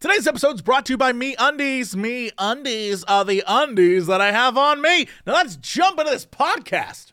[0.00, 1.96] Today's episode is brought to you by MeUndies.
[1.96, 5.08] Me Undies are the undies that I have on me.
[5.26, 7.10] Now let's jump into this podcast.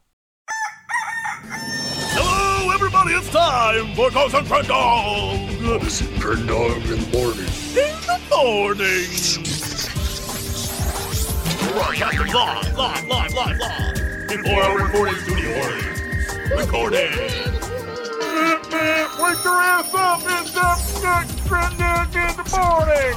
[2.13, 3.13] Hello, everybody.
[3.15, 5.49] It's time for Ghost and Friend Dog.
[6.21, 7.49] Turn dog in the morning.
[7.73, 9.09] In the morning.
[11.73, 14.31] Broadcasting live, live, live, live, live.
[14.31, 15.59] In four hour recording studio
[16.71, 17.64] audience.
[18.85, 19.23] Recording.
[19.23, 20.21] Wake your ass up!
[20.23, 23.15] It's the next Friend Dog in the morning.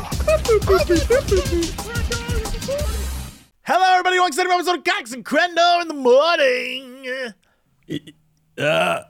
[3.65, 4.19] Hello, everybody.
[4.19, 7.07] Welcome to another episode of Cox and Crendor in the morning.
[8.57, 9.03] Uh,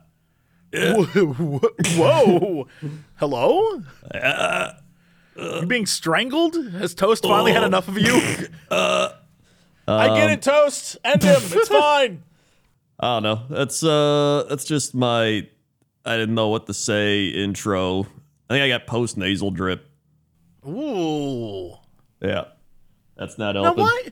[0.75, 1.61] Whoa.
[1.97, 2.67] Whoa.
[3.17, 3.83] Hello?
[5.61, 6.57] you being strangled?
[6.73, 8.49] Has Toast finally had enough of you?
[8.71, 9.13] I
[9.87, 10.97] get it, Toast.
[11.05, 11.37] End him.
[11.41, 12.25] It's fine.
[12.99, 13.43] I don't know.
[13.49, 15.47] That's uh, that's just my.
[16.09, 18.01] I didn't know what to say intro.
[18.49, 19.87] I think I got post nasal drip.
[20.67, 21.75] Ooh.
[22.21, 22.45] Yeah,
[23.17, 24.05] that's not Now, why?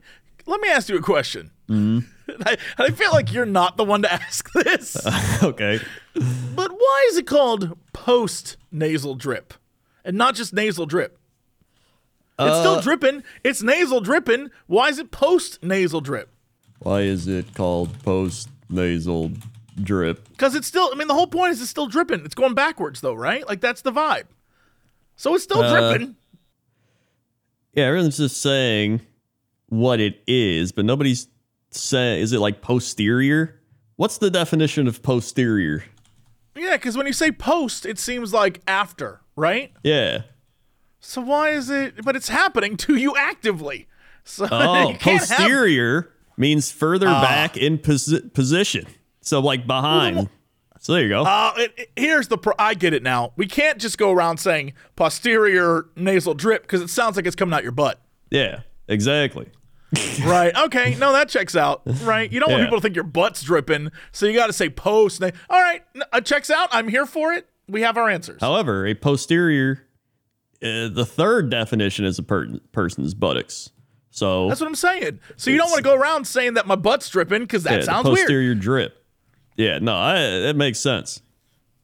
[0.46, 1.51] Let me ask you a question.
[1.70, 4.96] I, I feel like you're not the one to ask this,
[5.43, 5.80] okay.
[6.54, 9.54] but why is it called post nasal drip
[10.04, 11.18] and not just nasal drip?
[12.38, 13.23] It's still Uh, dripping.
[13.42, 14.51] It's nasal dripping.
[14.66, 16.29] Why is it post nasal drip?
[16.80, 19.32] Why is it called post nasal
[19.77, 20.29] drip?
[20.30, 22.24] Because it's still, I mean, the whole point is it's still dripping.
[22.24, 23.46] It's going backwards, though, right?
[23.46, 24.24] Like, that's the vibe.
[25.16, 26.16] So it's still Uh, dripping.
[27.74, 29.01] Yeah, everyone's just saying
[29.69, 31.29] what it is, but nobody's
[31.71, 32.23] saying.
[32.23, 33.60] Is it like posterior?
[33.97, 35.85] What's the definition of posterior?
[36.54, 39.73] Yeah, because when you say post, it seems like after, right?
[39.82, 40.23] Yeah.
[41.01, 43.88] So why is it, but it's happening to you actively.
[44.24, 48.87] So Oh, can't have- posterior means further back in posi- position.
[49.27, 50.29] So like behind.
[50.79, 51.23] So there you go.
[51.24, 53.32] Uh, it, it- here's the pro- I get it now.
[53.37, 57.52] We can't just go around saying posterior nasal drip because it sounds like it's coming
[57.54, 58.01] out your butt.
[58.30, 59.49] yeah, exactly.
[60.24, 60.54] Right.
[60.57, 60.97] Okay.
[60.97, 61.82] No, that checks out.
[62.02, 62.30] Right.
[62.30, 65.22] You don't want people to think your butt's dripping, so you got to say post.
[65.22, 65.82] All right.
[65.94, 66.69] n- Uh, checks out.
[66.72, 67.48] I'm here for it.
[67.69, 68.41] We have our answers.
[68.41, 69.86] However, a posterior,
[70.62, 73.70] uh, the third definition is a per- person's buttocks.
[74.10, 75.20] So That's what I'm saying.
[75.36, 77.78] So you don't want to go around saying that my butt's dripping because that yeah,
[77.78, 78.19] the sounds weird.
[78.19, 79.04] posterior drip.
[79.56, 81.22] Yeah, no, I, it makes sense.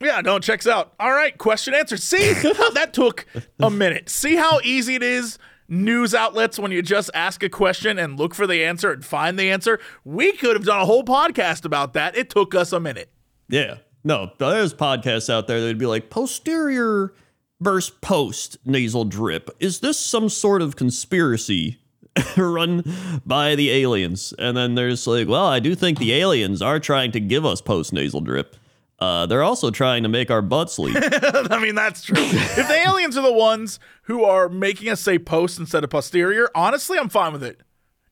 [0.00, 0.94] Yeah, no, it checks out.
[0.98, 2.00] All right, question answered.
[2.00, 3.26] See how that took
[3.60, 4.08] a minute.
[4.08, 5.38] See how easy it is.
[5.68, 9.38] News outlets when you just ask a question and look for the answer and find
[9.38, 9.78] the answer.
[10.04, 12.16] We could have done a whole podcast about that.
[12.16, 13.10] It took us a minute.
[13.48, 17.14] Yeah, no, there's podcasts out there that'd be like posterior
[17.60, 19.50] versus post nasal drip.
[19.60, 21.78] Is this some sort of conspiracy
[22.36, 22.84] run
[23.24, 24.34] by the aliens?
[24.38, 27.60] And then there's like, well, I do think the aliens are trying to give us
[27.60, 28.56] post nasal drip.
[28.98, 30.96] Uh, they're also trying to make our butts leak.
[31.00, 32.16] I mean, that's true.
[32.18, 36.48] if the aliens are the ones who are making us say post instead of posterior,
[36.54, 37.60] honestly, I'm fine with it.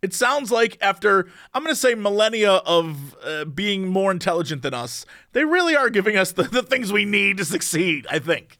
[0.03, 4.75] It sounds like after, I'm going to say millennia of uh, being more intelligent than
[4.75, 8.59] us, they really are giving us the, the things we need to succeed, I think.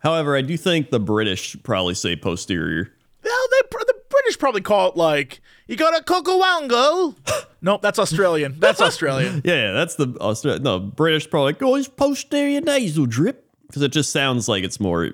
[0.00, 2.92] However, I do think the British probably say posterior.
[3.24, 3.91] Well, they the
[4.22, 7.16] British probably call it like you got a cocowango.
[7.62, 8.56] nope, that's Australian.
[8.58, 9.42] That's Australian.
[9.44, 10.62] Yeah, that's the Australian.
[10.62, 14.78] No, British probably like, oh, it's posterior nasal drip because it just sounds like it's
[14.78, 15.10] more,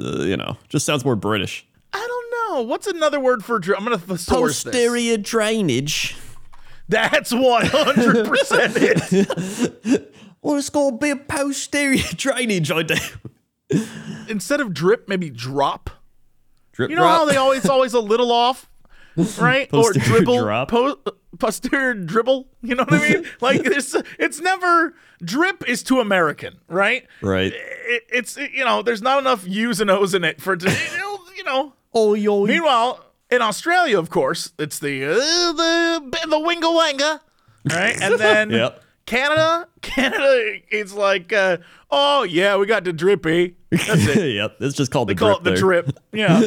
[0.00, 1.66] uh, you know, just sounds more British.
[1.92, 2.62] I don't know.
[2.62, 3.78] What's another word for drip?
[3.78, 4.72] I'm gonna thesaurus this.
[4.72, 6.16] Posterior drainage.
[6.88, 10.14] That's 100 percent it.
[10.42, 13.00] Well, it's gonna be a posterior drainage idea.
[14.28, 15.90] Instead of drip, maybe drop.
[16.76, 18.68] Drip You know how they always always a little off,
[19.38, 19.72] right?
[19.72, 20.68] or dribble, drop.
[20.70, 20.98] po-
[21.38, 22.48] posterior dribble.
[22.62, 23.24] You know what I mean?
[23.40, 24.94] like it's it's never
[25.24, 27.06] drip is too American, right?
[27.22, 27.52] right.
[27.54, 30.76] It, it's you know there's not enough U's and O's in it for it to,
[31.34, 31.72] you know.
[31.94, 32.44] Oh, yo.
[32.44, 37.20] Meanwhile, in Australia, of course, it's the uh, the the winga wanga,
[37.72, 37.96] right?
[38.02, 38.82] And then Yep.
[39.06, 41.58] Canada, Canada, it's like, uh,
[41.90, 43.56] oh yeah, we got the drippy.
[43.70, 44.34] That's it.
[44.34, 44.56] yep.
[44.60, 45.40] It's just called the Call drip.
[45.40, 45.98] it the drip.
[46.12, 46.40] Yeah.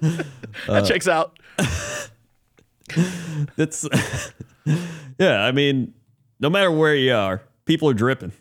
[0.66, 1.38] that checks out.
[3.58, 3.86] It's.
[5.18, 5.92] yeah, I mean,
[6.40, 8.32] no matter where you are, people are dripping.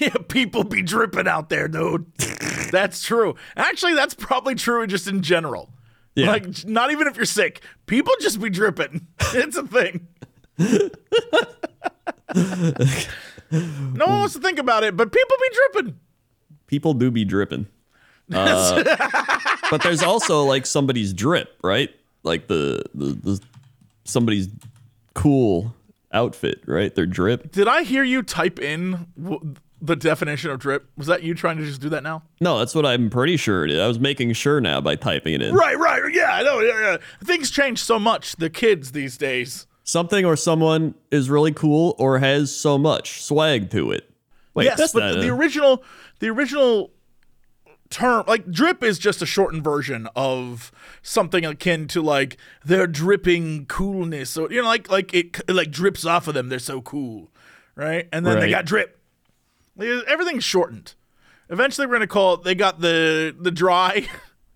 [0.00, 2.06] Yeah, people be dripping out there, dude.
[2.70, 3.34] that's true.
[3.56, 5.70] Actually, that's probably true just in general.
[6.16, 6.28] Yeah.
[6.28, 9.06] Like, not even if you're sick, people just be dripping.
[9.32, 10.08] It's a thing.
[12.34, 15.98] no one wants to think about it, but people be dripping.
[16.66, 17.66] People do be dripping.
[18.32, 18.82] Uh,
[19.70, 21.90] but there's also like somebody's drip, right?
[22.24, 23.40] Like the, the the
[24.04, 24.48] somebody's
[25.14, 25.74] cool
[26.12, 26.94] outfit, right?
[26.94, 27.52] Their drip.
[27.52, 30.88] Did I hear you type in w- the definition of drip?
[30.96, 32.24] Was that you trying to just do that now?
[32.40, 33.78] No, that's what I'm pretty sure it is.
[33.78, 35.54] I was making sure now by typing it in.
[35.54, 36.02] Right, right.
[36.12, 36.60] Yeah, I know.
[36.60, 36.96] Yeah, yeah.
[37.22, 38.36] Things change so much.
[38.36, 39.66] The kids these days.
[39.88, 44.10] Something or someone is really cool or has so much swag to it.
[44.52, 45.84] Wait, yes, that's but the, a- the original,
[46.18, 46.90] the original
[47.88, 50.72] term, like drip, is just a shortened version of
[51.02, 54.28] something akin to like their dripping coolness.
[54.30, 56.48] So you know, like like it, it like drips off of them.
[56.48, 57.30] They're so cool,
[57.76, 58.08] right?
[58.12, 58.98] And then they got drip.
[59.78, 60.94] Everything's shortened.
[61.48, 62.42] Eventually, we're gonna call it.
[62.42, 64.08] They got the the dry,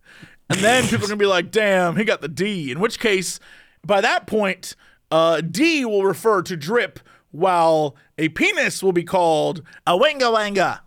[0.50, 3.38] and then people are gonna be like, "Damn, he got the D." In which case,
[3.86, 4.74] by that point,
[5.10, 10.80] uh, D will refer to drip, while a penis will be called a wanga wanga.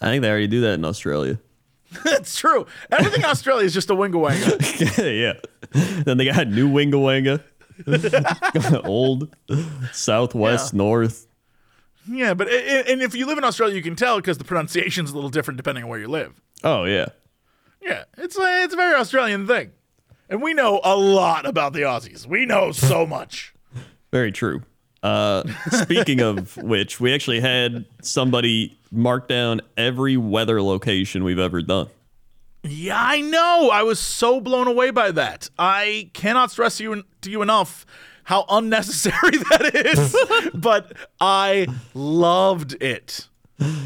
[0.00, 1.38] I think they already do that in Australia.
[2.04, 2.66] That's true.
[2.90, 4.98] Everything in Australia is just a winga wanga.
[5.22, 6.02] yeah.
[6.04, 7.42] Then they got new Winga Wanga.
[8.84, 9.34] Old,
[9.92, 10.78] southwest, Yeah.
[10.78, 11.26] north.
[12.08, 14.44] Yeah, but i- i- and if you live in Australia, you can tell because the
[14.44, 16.40] pronunciation's a little different depending on where you live.
[16.64, 17.06] Oh yeah.
[17.82, 19.70] Yeah, it's a, it's a very Australian thing,
[20.28, 22.26] and we know a lot about the Aussies.
[22.26, 23.54] We know so much.
[24.12, 24.62] Very true.
[25.02, 31.62] Uh, speaking of which, we actually had somebody mark down every weather location we've ever
[31.62, 31.88] done.
[32.62, 33.70] Yeah, I know.
[33.72, 35.48] I was so blown away by that.
[35.58, 37.86] I cannot stress you to you enough
[38.24, 43.28] how unnecessary that is, but I loved it.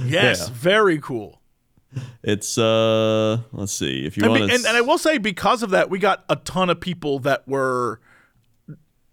[0.06, 0.54] Yes, Yeah.
[0.54, 1.39] very cool.
[2.22, 4.54] It's uh, let's see if you want to.
[4.54, 7.46] and, and I will say because of that, we got a ton of people that
[7.48, 8.00] were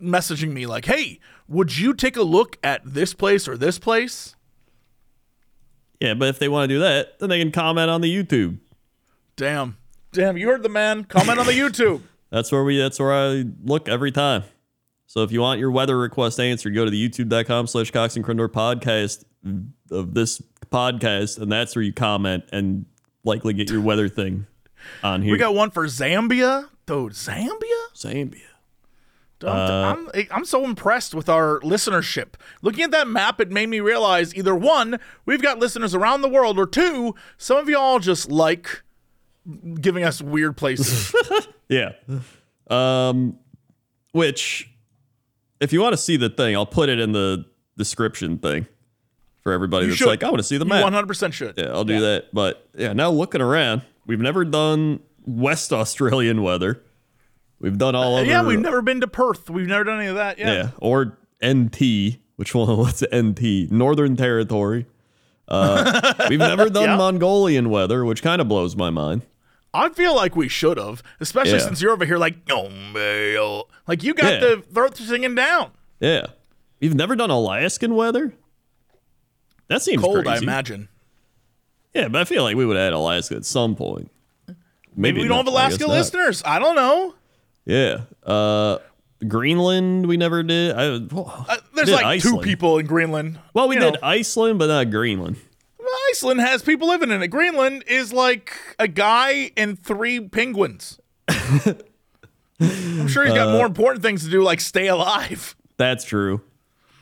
[0.02, 4.36] messaging me like, "Hey, would you take a look at this place or this place?"
[6.00, 8.60] yeah, but if they want to do that, then they can comment on the YouTube.
[9.36, 9.78] Damn,
[10.12, 11.04] damn, you heard the man.
[11.06, 12.02] Comment on the YouTube.
[12.30, 12.78] That's where we.
[12.78, 14.44] That's where I look every time.
[15.06, 18.26] So if you want your weather request answered, go to the youtube.com slash Cox and
[18.26, 19.24] Crendor podcast
[19.90, 22.86] of this podcast, and that's where you comment and
[23.24, 24.48] likely get your weather thing
[25.04, 25.32] on here.
[25.32, 27.14] We got one for Zambia, dude.
[27.14, 27.62] Zambia.
[27.96, 28.42] Zambia.
[29.40, 32.34] Dude, I'm, I'm I'm so impressed with our listenership.
[32.64, 36.30] Looking at that map, it made me realize either one, we've got listeners around the
[36.30, 38.82] world, or two, some of y'all just like
[39.80, 41.14] giving us weird places.
[41.70, 41.92] Yeah.
[42.70, 43.40] Um,
[44.14, 44.70] which,
[45.60, 47.44] if you want to see the thing, I'll put it in the
[47.78, 48.68] description thing
[49.48, 50.08] for everybody You that's should.
[50.08, 50.84] like, I want to see the map.
[50.84, 51.54] 100% should.
[51.58, 52.26] Yeah, I'll do that.
[52.34, 56.82] But yeah, now looking around, we've never done West Australian weather.
[57.62, 58.26] We've done all over.
[58.26, 59.50] Uh, Yeah, we've never been to Perth.
[59.50, 60.38] We've never done any of that.
[60.38, 60.54] Yeah.
[60.54, 62.18] Yeah, or NT.
[62.36, 62.76] Which one?
[62.78, 63.72] What's NT?
[63.72, 64.86] Northern Territory.
[65.48, 66.98] Uh, we've never done Yeah.
[66.98, 69.22] Mongolian weather, which kind of blows my mind.
[69.74, 71.60] I feel like we should have, especially Yeah.
[71.60, 73.62] since you're over here like, oh, man.
[73.88, 74.40] Like, you got Yeah.
[74.40, 75.72] the throat singing down.
[76.02, 76.26] Yeah,
[76.82, 78.34] we've never done Alaskan weather.
[79.70, 80.88] That seems Cold, I imagine.
[81.94, 84.12] Yeah, but I feel like we would add Alaska at some point.
[84.96, 85.90] Maybe we don't have not, I Alaska not.
[85.94, 86.42] listeners.
[86.46, 87.16] I don't know.
[87.66, 88.02] Yeah.
[88.24, 88.78] Uh,
[89.28, 90.76] Greenland, we never did.
[90.76, 93.40] I, well, Uh, there's did like two people in Greenland.
[93.54, 95.38] Well, we You did know, Iceland, but not Greenland.
[96.12, 97.28] Iceland has people living in it.
[97.28, 101.00] Greenland is like a guy and three penguins.
[102.60, 105.56] I'm sure he's got more important things to do, like stay alive.
[105.78, 106.42] That's true.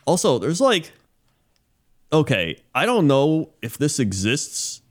[0.06, 0.92] Also, there's like,
[2.12, 4.82] okay, I don't know if this exists.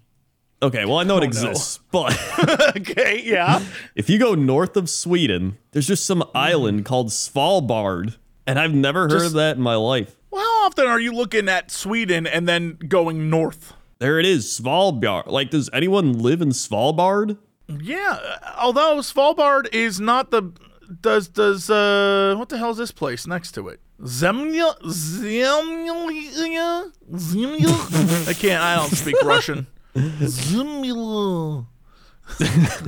[0.61, 1.27] Okay, well, I know it oh, know.
[1.27, 2.17] exists, but
[2.77, 3.61] okay, yeah.
[3.95, 6.37] if you go north of Sweden, there's just some mm-hmm.
[6.37, 10.15] island called Svalbard, and I've never heard Just- of that in my life.
[10.31, 13.73] Well, how often are you looking at Sweden and then going north?
[13.99, 15.27] There it is, Svalbard.
[15.27, 17.37] Like, does anyone live in Svalbard?
[17.69, 18.19] Yeah,
[18.57, 20.51] although Svalbard is not the
[21.01, 23.79] does does uh what the hell is this place next to it?
[24.01, 29.67] Zemlya Zemlya Zemlya I can't I don't speak Russian.
[29.95, 31.65] Zemlya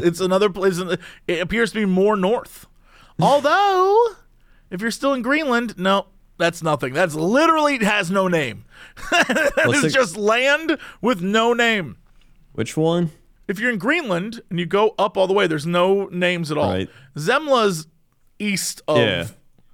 [0.04, 2.66] It's another place in the- it appears to be more north.
[3.22, 3.96] Although
[4.70, 6.94] if you're still in Greenland, no, that's nothing.
[6.94, 8.66] That's literally has no name.
[9.12, 11.98] It's just land with no name
[12.54, 13.12] Which one?
[13.48, 16.58] If you're in Greenland and you go up all the way, there's no names at
[16.58, 16.72] all.
[16.72, 16.90] Right.
[17.16, 17.88] Zemla's
[18.40, 19.28] east of yeah.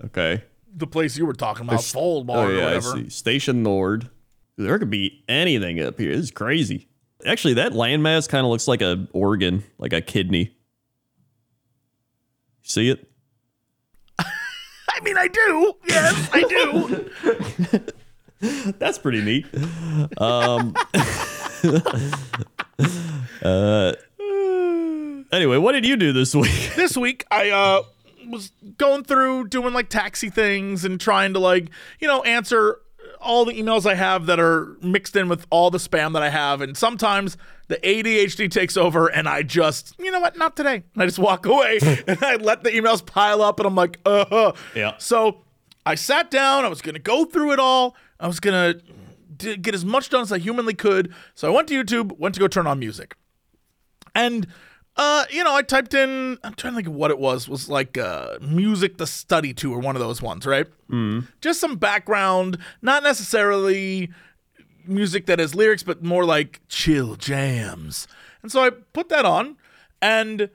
[0.06, 0.44] Okay.
[0.76, 2.98] the place you were talking about, Foldbar Oh or yeah, I whatever.
[2.98, 3.10] see.
[3.10, 4.10] Station Nord.
[4.58, 6.16] There could be anything up here.
[6.16, 6.88] This is crazy.
[7.26, 10.56] Actually, that landmass kind of looks like a organ, like a kidney.
[12.62, 13.10] See it?
[14.20, 15.74] I mean, I do.
[15.88, 16.44] Yes, I
[18.42, 18.42] do.
[18.78, 19.46] That's pretty neat.
[20.20, 20.76] Um,
[23.44, 23.94] uh,
[25.32, 26.72] anyway, what did you do this week?
[26.76, 27.84] this week, I uh
[28.28, 31.70] was going through doing like taxi things and trying to like
[32.00, 32.80] you know answer
[33.24, 36.30] all the emails I have that are mixed in with all the spam that I
[36.30, 36.62] have.
[36.62, 40.84] And sometimes the ADHD takes over and I just, you know what, not today.
[40.94, 44.00] And I just walk away and I let the emails pile up and I'm like,
[44.06, 44.26] uh.
[44.30, 44.52] Huh.
[44.76, 44.96] Yeah.
[44.98, 45.42] So
[45.86, 46.66] I sat down.
[46.66, 47.96] I was going to go through it all.
[48.20, 48.82] I was going
[49.38, 51.14] to get as much done as I humanly could.
[51.34, 53.16] So I went to YouTube, went to go turn on music.
[54.16, 54.48] And
[54.96, 56.38] uh, you know, I typed in.
[56.44, 57.50] I'm trying to think of what it was.
[57.50, 60.68] Was like uh, music to study to, or one of those ones, right?
[60.90, 61.28] Mm.
[61.42, 64.12] Just some background, not necessarily
[64.86, 68.08] music that has lyrics, but more like chill jams.
[68.44, 69.58] And so I put that on,
[70.02, 70.50] and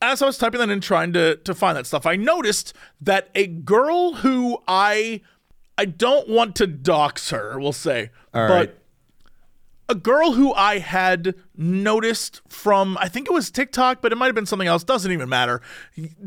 [0.00, 3.28] as I was typing that in, trying to to find that stuff, I noticed that
[3.34, 5.20] a girl who I
[5.76, 8.76] I don't want to dox her, we'll say, All but right.
[9.90, 14.26] A girl who I had noticed from I think it was TikTok, but it might
[14.26, 14.84] have been something else.
[14.84, 15.60] Doesn't even matter.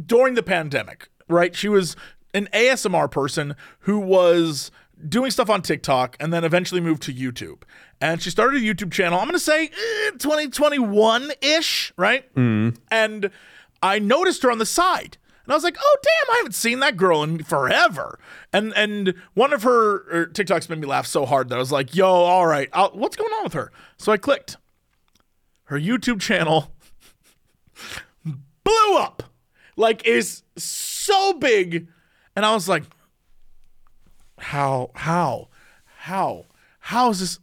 [0.06, 1.56] During the pandemic, right?
[1.56, 1.96] She was
[2.34, 4.70] an ASMR person who was
[5.08, 7.64] doing stuff on TikTok and then eventually moved to YouTube.
[8.02, 9.18] And she started a YouTube channel.
[9.18, 12.34] I'm going to say eh, 2021 ish, right?
[12.36, 12.78] Mm-hmm.
[12.92, 13.32] And
[13.82, 15.18] I noticed her on the side.
[15.44, 18.18] And I was like, "Oh damn, I haven't seen that girl in forever."
[18.54, 21.72] And and one of her er, TikToks made me laugh so hard that I was
[21.72, 24.58] like, "Yo, all right, I'll, what's going on with her?" So I clicked.
[25.66, 26.72] Her YouTube channel
[28.24, 29.24] blew up,
[29.76, 31.88] like is so big,
[32.36, 32.84] and I was like,
[34.40, 34.92] "How?
[34.96, 35.50] How?
[35.98, 36.46] How?
[36.80, 37.40] How is this?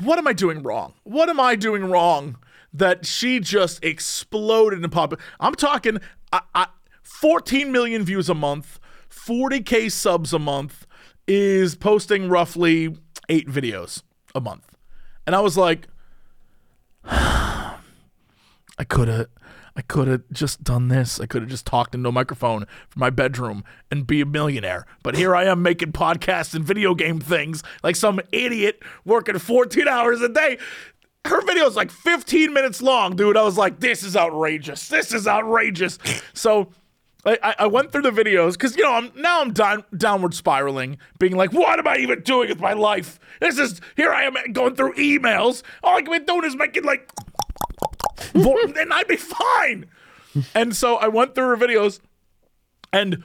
[0.00, 0.94] What am I doing wrong?
[1.02, 2.38] What am I doing wrong?"
[2.74, 5.12] That she just exploded in pop.
[5.38, 5.98] I'm talking.
[6.32, 6.66] I, I
[7.02, 8.78] 14 million views a month,
[9.10, 10.86] 40k subs a month,
[11.26, 12.96] is posting roughly
[13.28, 14.02] eight videos
[14.34, 14.76] a month.
[15.26, 15.88] And I was like,
[17.04, 17.74] I
[18.88, 19.26] could have
[19.74, 21.18] I could have just done this.
[21.18, 24.86] I could have just talked into a microphone from my bedroom and be a millionaire.
[25.02, 29.88] But here I am making podcasts and video game things like some idiot working 14
[29.88, 30.58] hours a day.
[31.24, 33.36] Her video is like 15 minutes long, dude.
[33.36, 34.88] I was like, this is outrageous.
[34.88, 35.98] This is outrageous.
[36.34, 36.70] So
[37.24, 40.34] I, I- I went through the videos because you know I'm now I'm down, downward
[40.34, 43.18] spiraling, being like, what am I even doing with my life?
[43.40, 45.62] This is here I am going through emails.
[45.82, 47.10] All I've been doing is making like,
[48.34, 49.86] and I'd be fine.
[50.54, 52.00] And so I went through her videos,
[52.92, 53.22] and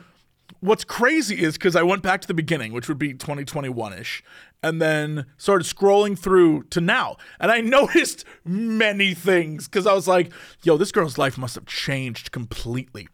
[0.59, 4.23] what's crazy is because I went back to the beginning, which would be 2021 ish,
[4.61, 7.15] and then started scrolling through to now.
[7.39, 10.31] And I noticed many things because I was like,
[10.63, 13.07] yo, this girl's life must have changed completely.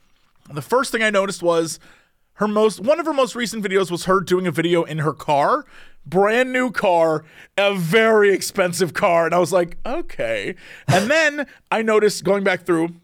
[0.54, 1.80] The first thing I noticed was
[2.34, 5.14] her most one of her most recent videos was her doing a video in her
[5.14, 5.66] car.
[6.06, 7.24] Brand new car
[7.58, 9.26] a very expensive car.
[9.26, 10.56] And i was like okay.
[10.88, 12.96] And then i noticed going back through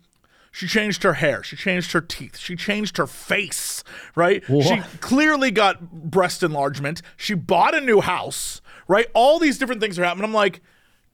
[0.52, 1.44] she changed her hair.
[1.44, 2.38] She changed her teeth.
[2.38, 3.84] She changed her face
[4.16, 4.48] right?
[4.50, 4.66] What?
[4.66, 7.02] she clearly got breast enlargement.
[7.16, 9.08] She bought a new house right?
[9.14, 10.26] All these different things are happening.
[10.26, 10.62] I'm like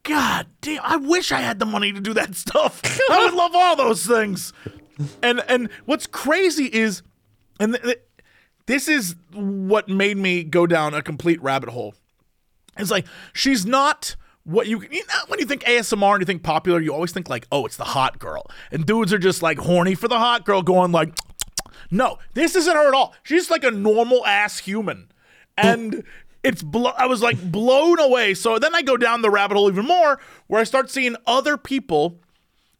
[0.02, 2.80] god damn i wish i had the money to do that stuff.
[3.10, 4.52] I would love all those things
[5.22, 7.02] and and what's crazy is
[7.60, 8.02] and th- th-
[8.66, 11.94] this is what made me go down a complete rabbit hole
[12.78, 16.44] it's like she's not what you, you know, when you think ASMR and you think
[16.44, 19.58] popular, you always think like, oh, it's the hot girl, and dudes are just like
[19.58, 21.12] horny for the hot girl, going like,
[21.90, 23.14] no, this isn't her at all.
[23.24, 25.10] She's like a normal ass human,
[25.58, 26.04] and
[26.44, 28.34] it's blo- I was like blown away.
[28.34, 31.56] So then I go down the rabbit hole even more, where I start seeing other
[31.56, 32.20] people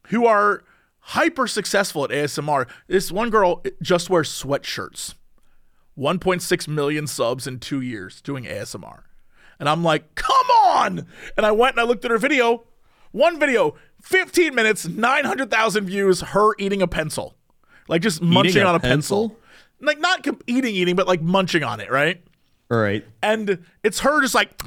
[0.08, 0.62] who are
[1.06, 2.68] hyper successful at ASMR.
[2.88, 5.14] This one girl just wears sweatshirts.
[5.98, 9.02] 1.6 million subs in two years doing ASMR.
[9.58, 11.06] And I'm like, come on!
[11.36, 12.64] And I went and I looked at her video.
[13.12, 17.34] One video, 15 minutes, 900,000 views, her eating a pencil.
[17.88, 19.30] Like just munching a on a pencil.
[19.30, 19.40] pencil?
[19.80, 22.20] Like not eating, eating, but like munching on it, right?
[22.70, 23.04] All right.
[23.22, 24.60] and it's her just like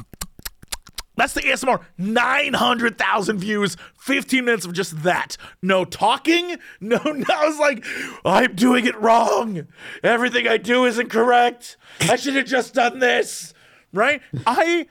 [1.20, 1.82] that's the ASMR.
[1.98, 5.38] 900,000 views, 15 minutes of just that.
[5.62, 6.58] No talking.
[6.82, 7.26] No, no.
[7.30, 7.86] I was like,
[8.26, 9.68] I'm doing it wrong.
[10.02, 11.78] Everything I do isn't correct.
[12.02, 13.54] I should have just done this.
[13.92, 14.22] Right?
[14.48, 14.88] I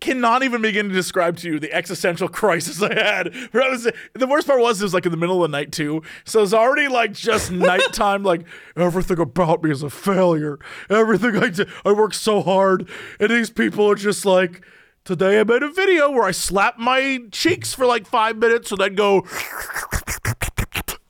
[0.00, 3.34] cannot even begin to describe to you the existential crisis I had.
[3.54, 5.72] I was, the worst part was it was like in the middle of the night
[5.72, 6.02] too.
[6.24, 8.42] So it's already like just nighttime, like
[8.76, 10.58] everything about me is a failure.
[10.88, 12.88] Everything I do, I work so hard.
[13.18, 14.62] And these people are just like,
[15.08, 18.78] today I made a video where I slap my cheeks for like five minutes and
[18.78, 19.24] then go,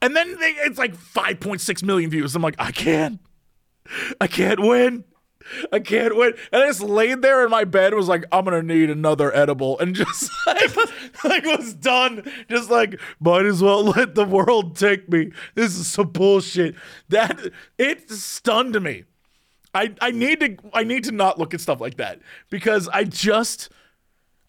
[0.00, 2.37] and then they, it's like 5.6 million views.
[2.37, 3.19] I'm like, I can't.
[4.21, 5.02] I can't win.
[5.73, 6.35] I can't win.
[6.52, 9.81] And I just laid there in my bed was like, I'm gonna need another edible.
[9.81, 10.76] And just like
[11.25, 12.23] like was done.
[12.49, 15.33] Just like, might as well let the world take me.
[15.57, 16.76] This is some bullshit.
[17.09, 19.05] That it stunned me.
[19.75, 23.02] I, I need to I need to not look at stuff like that because I
[23.02, 23.71] just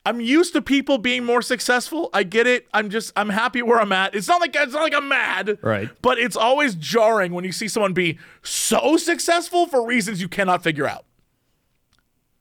[0.06, 2.10] I'm used to people being more successful.
[2.14, 2.68] I get it.
[2.74, 4.16] I'm just I'm happy where I'm at.
[4.16, 5.60] It's not like it's not like I'm mad.
[5.62, 5.90] Right.
[6.02, 10.64] But it's always jarring when you see someone be so successful for reasons you cannot
[10.64, 11.06] figure out.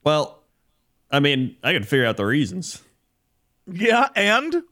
[0.04, 0.42] Well,
[1.10, 2.82] I mean, I can figure out the reasons.
[3.70, 4.62] Yeah, and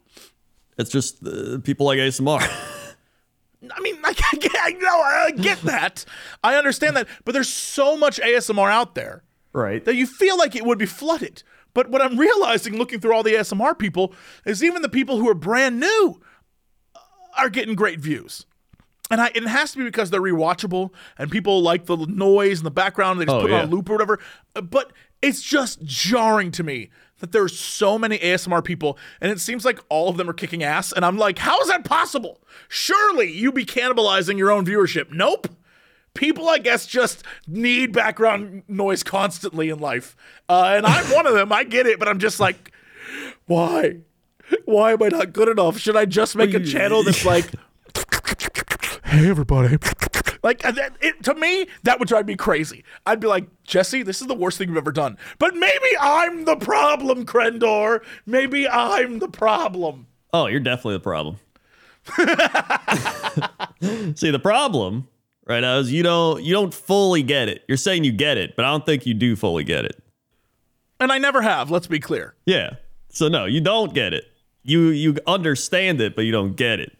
[0.78, 2.40] It's just uh, people like ASMR.
[3.70, 6.04] I mean, I, get, I know I get that.
[6.42, 9.84] I understand that, but there's so much ASMR out there right.
[9.84, 11.42] that you feel like it would be flooded.
[11.76, 14.14] But what I'm realizing looking through all the ASMR people
[14.46, 16.22] is even the people who are brand new
[17.36, 18.46] are getting great views.
[19.10, 22.64] And I, it has to be because they're rewatchable and people like the noise in
[22.64, 23.20] the background.
[23.20, 24.18] They just Oh, put it on a loop or whatever.
[24.54, 24.90] Uh, But
[25.20, 29.78] it's just jarring to me that there's so many ASMR people and it seems like
[29.90, 30.92] all of them are kicking ass.
[30.92, 32.40] And I'm like, how is that possible?
[32.68, 35.12] Surely you be cannibalizing your own viewership.
[35.12, 35.48] Nope.
[36.16, 40.16] People, I guess, just need background noise constantly in life.
[40.48, 41.52] Uh, and I'm one of them.
[41.52, 41.98] I get it.
[41.98, 42.72] But I'm just like,
[43.46, 43.98] why?
[44.64, 45.78] Why am I not good enough?
[45.78, 47.46] Should I just make a channel that's like,
[49.04, 49.76] hey, everybody.
[50.42, 52.84] Like, it, to me, that would drive me crazy.
[53.04, 55.18] I'd be like, Jesse, this is the worst thing you've ever done.
[55.38, 58.04] But maybe I'm the problem, Crendor.
[58.26, 60.06] Maybe I'm the problem.
[60.32, 61.38] Oh, you're definitely the problem.
[64.14, 65.08] See, the problem
[65.46, 67.64] right now is you don't you don't fully get it.
[67.68, 70.02] You're saying you get it, but I don't think you do fully get it.
[71.00, 72.34] And I never have, let's be clear.
[72.46, 72.76] Yeah.
[73.10, 74.24] So no, you don't get it.
[74.62, 76.96] You you understand it, but you don't get it.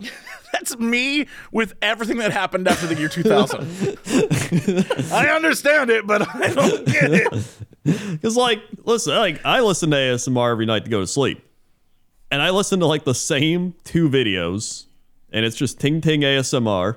[0.52, 3.98] That's me with everything that happened after the year 2000.
[5.12, 8.20] I understand it, but I don't get it.
[8.22, 11.42] Cause like, listen, like I listen to ASMR every night to go to sleep,
[12.30, 14.86] and I listen to like the same two videos,
[15.30, 16.96] and it's just Tingting ASMR,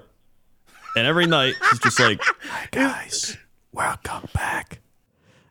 [0.96, 3.38] and every night she's just like, hi guys,
[3.72, 4.80] welcome back,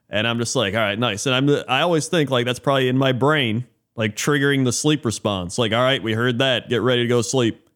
[0.09, 2.89] and I'm just like, all right, nice, and I'm I always think like that's probably
[2.89, 3.67] in my brain,
[3.97, 7.23] like triggering the sleep response, like, all right, we heard that, get ready to go
[7.23, 7.67] sleep.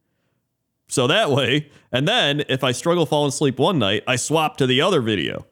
[0.88, 4.66] So that way, and then if I struggle falling asleep one night, I swap to
[4.66, 5.46] the other video.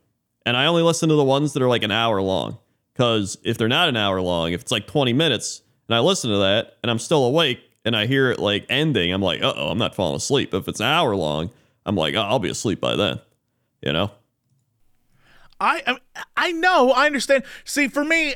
[0.44, 2.59] And I only listen to the ones that are like an hour long.
[2.92, 6.31] Because if they're not an hour long, if it's like 20 minutes, and I listen
[6.31, 9.55] to that and I'm still awake and I hear it like ending, I'm like, uh
[9.57, 10.53] oh, I'm not falling asleep.
[10.53, 11.51] If it's an hour long,
[11.85, 13.21] I'm like, oh, I'll be asleep by then.
[13.83, 14.11] You know?
[15.61, 17.45] I I- I know, I understand.
[17.64, 18.35] See, for me,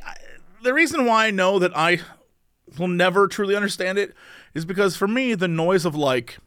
[0.63, 2.01] the reason why I know that I
[2.79, 4.15] will never truly understand it
[4.55, 6.39] is because for me, the noise of like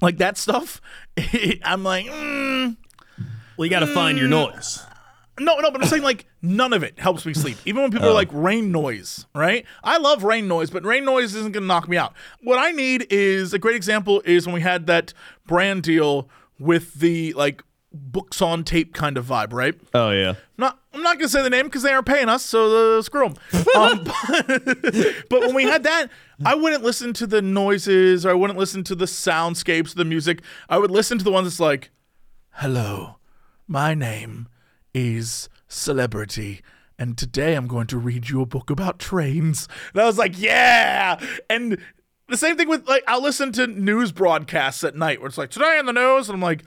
[0.00, 0.80] like that stuff,
[1.64, 2.76] I'm like, mm,
[3.56, 4.82] Well, you got to find your noise.
[5.40, 7.56] No, no, but I'm saying like none of it helps me sleep.
[7.64, 9.64] Even when people are like rain noise, right?
[9.82, 12.14] I love rain noise, but rain noise isn't going to knock me out.
[12.42, 15.14] What I need is a great example is when we had that
[15.46, 19.74] brand deal with the like books on tape kind of vibe, right?
[19.94, 20.34] Oh, yeah.
[20.58, 23.28] not I'm not gonna say the name because they aren't paying us, so uh, screw
[23.28, 23.34] them.
[23.76, 24.04] Um,
[25.30, 26.08] but when we had that,
[26.44, 30.42] I wouldn't listen to the noises or I wouldn't listen to the soundscapes, the music.
[30.68, 31.90] I would listen to the ones that's like,
[32.50, 33.16] "Hello,
[33.68, 34.48] my name
[34.94, 36.62] is Celebrity."
[36.98, 39.66] And today I'm going to read you a book about trains.
[39.94, 41.18] And I was like, yeah.
[41.48, 41.78] And
[42.28, 45.50] the same thing with like I'll listen to news broadcasts at night where it's like
[45.50, 46.62] today in the news, and I'm like,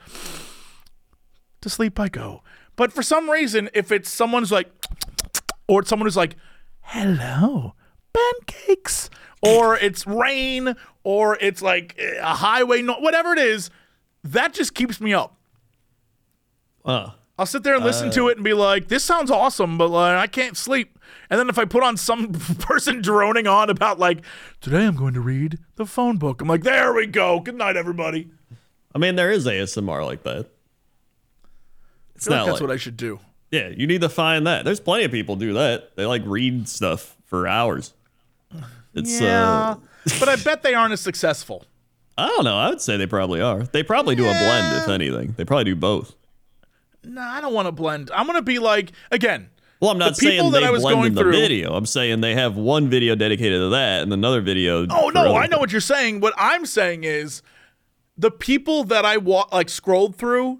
[1.61, 2.41] to sleep I go.
[2.75, 4.71] But for some reason, if it's someone's like,
[5.67, 6.35] or it's someone who's like,
[6.81, 7.75] hello,
[8.13, 9.09] pancakes,
[9.41, 13.69] or it's rain, or it's like a highway, no- whatever it is,
[14.23, 15.37] that just keeps me up.
[16.83, 17.11] Uh,
[17.43, 20.15] I'll sit there and listen to it and be like, this sounds awesome, but like,
[20.15, 20.97] I can't sleep.
[21.29, 24.23] And then if I put on some person droning on about like,
[24.61, 27.41] today I'm going to read the phone book, I'm like, there we go.
[27.41, 28.29] Good night, everybody.
[28.95, 30.47] I mean, there is ASMR like that.
[32.15, 33.19] It's feel like not that's like, what I should do.
[33.51, 34.63] yeah, you need to find that.
[34.63, 35.97] There's plenty of people do that.
[35.97, 37.93] They like read stuff for hours.
[38.93, 39.75] It's uh,
[40.17, 41.65] but I bet they aren't as successful.
[42.17, 42.55] I don't know.
[42.55, 43.63] I would say they probably are.
[43.63, 45.33] They probably do a blend, if anything.
[45.35, 46.15] They probably do both.
[47.05, 48.11] No, I don't want to blend.
[48.13, 49.49] I'm gonna be like again.
[49.79, 51.31] Well, I'm not The people saying that they I was blend going in the through-
[51.33, 51.73] video.
[51.73, 54.87] I'm saying they have one video dedicated to that and another video.
[54.89, 55.59] Oh no, I know things.
[55.59, 56.21] what you're saying.
[56.21, 57.41] What I'm saying is
[58.17, 60.59] the people that I wa- like scrolled through.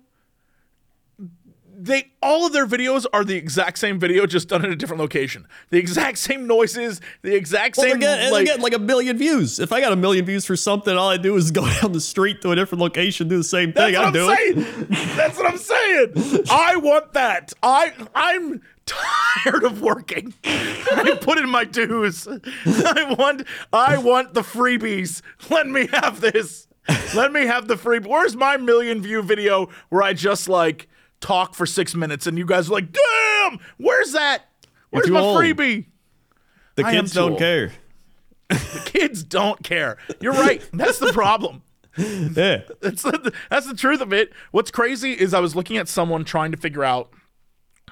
[1.84, 5.02] They all of their videos are the exact same video, just done in a different
[5.02, 5.46] location.
[5.69, 8.39] The exact same noises, the exact Well, they're same getting, like.
[8.39, 9.60] they're getting like a million views.
[9.60, 12.00] If I got a million views for something, all I do is go down the
[12.00, 13.98] street to a different location, do the same thing.
[13.98, 14.38] I I'm do it.
[14.56, 14.88] saying.
[15.17, 16.13] That's what I'm saying.
[16.50, 17.52] I want that.
[17.62, 20.34] I I'm tired of working.
[20.46, 22.28] I put in my dues.
[22.65, 23.43] I want
[23.74, 25.22] I want the freebies.
[25.50, 26.67] Let me have this.
[27.13, 28.00] Let me have the free.
[28.00, 30.88] Where's my million view video where I just like
[31.23, 34.43] talk for six minutes and you guys are like, damn, where's that?
[34.91, 35.38] Where's my old.
[35.38, 35.86] freebie?
[36.75, 37.39] The I kids don't old.
[37.39, 37.71] care.
[38.49, 39.97] The kids don't care.
[40.19, 40.62] You're right.
[40.73, 41.63] That's the problem.
[41.95, 42.62] Yeah.
[42.81, 44.33] That's the, that's the truth of it.
[44.49, 47.12] What's crazy is I was looking at someone trying to figure out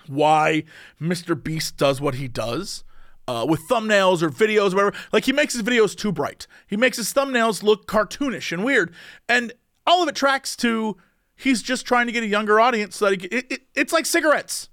[0.08, 0.64] why
[1.00, 1.42] Mr.
[1.42, 2.84] Beast does what he does
[3.28, 4.94] uh, with thumbnails or videos, or whatever.
[5.14, 6.48] Like he makes his videos too bright.
[6.66, 8.92] He makes his thumbnails look cartoonish and weird,
[9.30, 9.54] and
[9.86, 10.98] all of it tracks to
[11.42, 12.96] he's just trying to get a younger audience.
[12.96, 14.70] So that he, it, it, it's like cigarettes.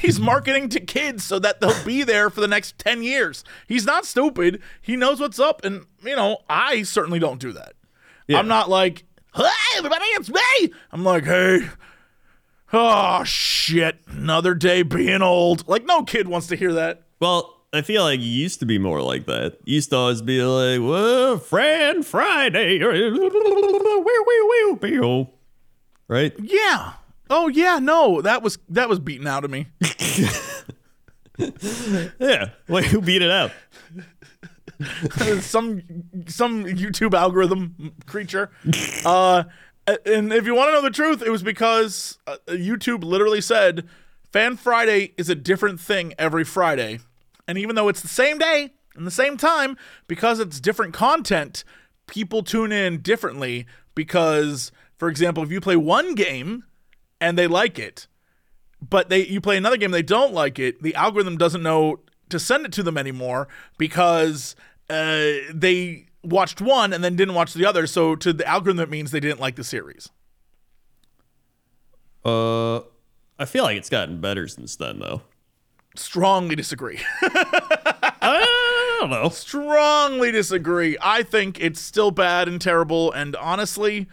[0.00, 0.24] He's hmm.
[0.24, 3.44] marketing to kids so that they'll be there for the next 10 years.
[3.66, 4.62] He's not stupid.
[4.80, 5.64] He knows what's up.
[5.64, 7.74] And, you know, I certainly don't do that.
[8.28, 9.02] I'm not like,
[9.34, 10.72] hey, everybody, it's me.
[10.92, 11.68] I'm like, hey,
[12.72, 13.98] oh, shit.
[14.06, 15.66] Another day being old.
[15.66, 17.02] Like, no kid wants to hear that.
[17.18, 19.58] Well, I feel like you used to be more like that.
[19.64, 22.80] You used to always be like, "Whoa, Fan Friday,"
[26.10, 26.34] right?
[26.38, 26.94] Yeah.
[27.30, 27.78] Oh, yeah.
[27.78, 29.68] No, that was that was beaten out of me.
[32.18, 32.50] Yeah.
[32.68, 33.50] Wait, who beat it out?
[35.40, 35.82] some
[36.26, 38.50] some YouTube algorithm creature.
[39.06, 39.44] Uh,
[40.04, 43.88] and if you want to know the truth, it was because uh, YouTube literally said
[44.32, 47.00] Fan Friday is a different thing every Friday,
[47.48, 51.64] and even though it's the same day and the same time, because it's different content,
[52.06, 53.66] people tune in differently.
[53.94, 56.62] Because, for example, if you play one game
[57.20, 58.06] and they like it,
[58.86, 61.98] but they you play another game they don't like it the algorithm doesn't know
[62.30, 64.54] to send it to them anymore because
[64.88, 68.88] uh, they watched one and then didn't watch the other so to the algorithm it
[68.88, 70.08] means they didn't like the series
[72.24, 72.78] Uh,
[73.38, 75.22] I feel like it's gotten better since then, though.
[75.96, 79.28] strongly disagree I don't know.
[79.30, 84.06] strongly disagree i think it's still bad and terrible and honestly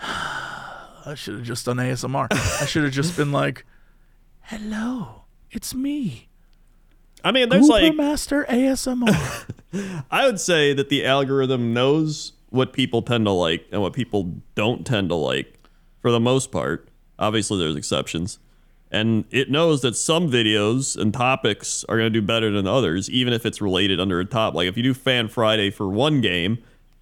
[1.06, 3.64] i should have just done asmr i should have just been like
[4.42, 6.26] hello it's me
[7.22, 9.44] I mean, there's like Master asmr
[10.10, 14.34] I would say that the algorithm knows what people tend to like and what people
[14.54, 15.58] don't tend to like
[16.00, 16.88] for the most part.
[17.18, 18.38] Obviously, there's exceptions.
[18.90, 23.08] And it knows that some videos and topics are going to do better than others,
[23.08, 24.54] even if it's related under a top.
[24.54, 26.58] Like if you do Fan Friday for one game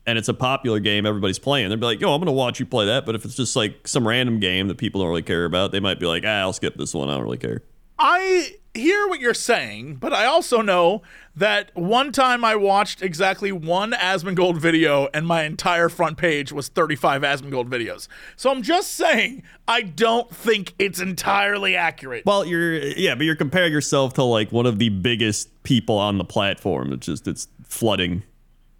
[0.09, 2.59] and it's a popular game everybody's playing, they'll be like, yo, I'm going to watch
[2.59, 3.05] you play that.
[3.05, 5.81] But if it's just like some random game that people don't really care about, they
[5.81, 7.11] might be like, ah, I'll skip this one.
[7.11, 7.63] I don't really care.
[7.99, 11.03] I hear what you're saying, but I also know
[11.37, 16.69] that one time I watched exactly one Asmongold video and my entire front page was
[16.69, 18.09] 35 Asmongold videos.
[18.35, 22.25] So I'm just saying, I don't think it's entirely accurate.
[22.25, 26.17] Well, you're yeah, but you're comparing yourself to like one of the biggest people on
[26.17, 26.95] the platform.
[26.95, 28.23] It's just it's flooding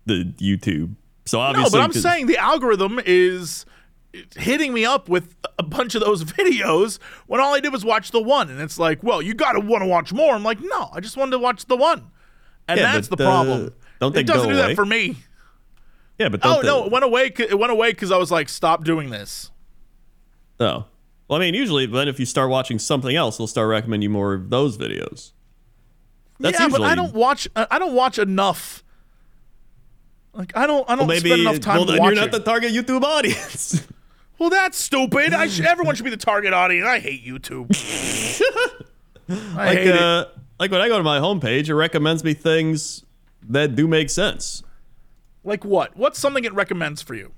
[0.07, 0.95] the YouTube.
[1.29, 3.67] So no, but I'm saying the algorithm is
[4.37, 8.11] hitting me up with a bunch of those videos when all I did was watch
[8.11, 8.51] the one.
[8.51, 10.35] And it's like, well, you got to want to watch more.
[10.35, 12.11] I'm like, no, I just wanted to watch the one.
[12.67, 13.75] And Yeah, that's the uh, problem.
[14.01, 14.69] don't they it doesn't do away?
[14.69, 15.17] that for me.
[16.19, 17.33] yeah, but Oh no, it went away.
[17.37, 19.51] It went away because I was like, stop doing this.
[20.61, 20.87] Oh.
[21.29, 24.11] Well, I mean, usually, then if you start watching something else, they'll start recommending you
[24.11, 25.33] more of those videos.
[26.41, 27.47] That's yeah, usually but I don't watch.
[27.55, 28.83] I don't watch enough.
[30.39, 30.89] Like I don't.
[30.89, 31.31] I don't maybe.
[31.31, 33.85] spend enough time well, then you're not the target YouTube audience.
[34.39, 35.35] well, that's stupid.
[35.35, 36.87] I sh- everyone should be the target audience.
[36.87, 37.67] I hate YouTube.
[39.29, 40.01] I like, hate it.
[40.01, 40.27] uh,
[40.61, 43.05] like when I go to my homepage, it recommends me things
[43.49, 44.63] that do make sense.
[45.43, 45.97] Like what?
[45.97, 47.33] What's something it recommends for you?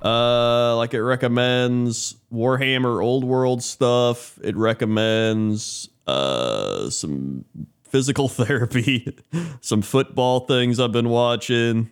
[0.00, 4.38] Uh, like it recommends Warhammer Old World stuff.
[4.42, 7.44] It recommends uh some
[7.82, 9.16] physical therapy,
[9.60, 11.90] some football things I've been watching.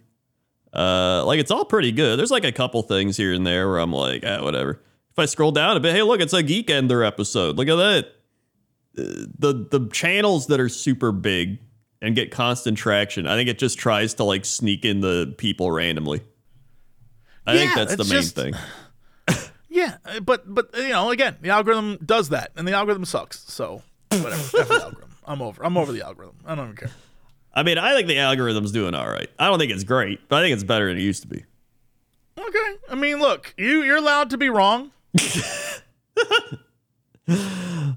[0.75, 2.19] Uh, like it's all pretty good.
[2.19, 4.81] There's like a couple things here and there where I'm like, ah, whatever.
[5.11, 7.57] If I scroll down a bit, hey, look, it's a Geek Ender episode.
[7.57, 8.07] Look at that.
[8.99, 11.59] Uh, the the channels that are super big
[12.03, 13.27] and get constant traction.
[13.27, 16.23] I think it just tries to like sneak in the people randomly.
[17.47, 18.55] I think that's the main just- thing.
[19.69, 23.41] Yeah, uh, but but you know, again, the algorithm does that, and the algorithm sucks.
[23.53, 23.83] So
[24.13, 24.35] whatever.
[24.35, 25.11] F the algorithm.
[25.25, 25.65] I'm over.
[25.67, 26.37] I'm over the algorithm.
[26.47, 26.91] I don't even care.
[27.55, 29.31] I mean, I think the algorithm's doing all right.
[29.39, 31.45] I don't think it's great, but I think it's better than it used to be.
[32.39, 32.75] Okay.
[32.91, 34.91] I mean, look, you you're allowed to be wrong.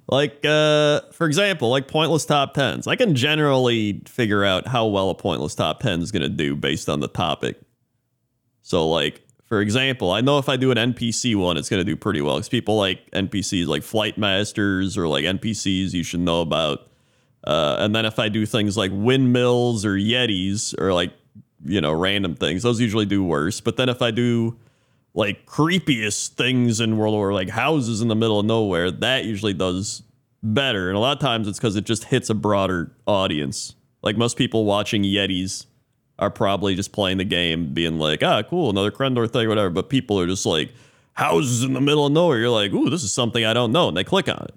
[0.09, 2.87] Like, uh, for example, like pointless top tens.
[2.87, 6.55] I can generally figure out how well a pointless top ten is going to do
[6.55, 7.59] based on the topic.
[8.61, 11.89] So, like, for example, I know if I do an NPC one, it's going to
[11.89, 16.21] do pretty well because people like NPCs like Flight Masters or like NPCs you should
[16.21, 16.89] know about.
[17.43, 21.13] Uh, and then if I do things like windmills or Yetis or like,
[21.63, 23.61] you know, random things, those usually do worse.
[23.61, 24.57] But then if I do
[25.13, 29.53] like creepiest things in World War, like houses in the middle of nowhere, that usually
[29.53, 30.03] does
[30.43, 30.89] better.
[30.89, 33.75] And a lot of times it's because it just hits a broader audience.
[34.01, 35.65] Like most people watching Yetis
[36.19, 39.69] are probably just playing the game, being like, ah, cool, another Crendor thing, whatever.
[39.69, 40.71] But people are just like,
[41.17, 42.37] houses in the middle of nowhere.
[42.37, 43.87] You're like, ooh, this is something I don't know.
[43.87, 44.55] And they click on it.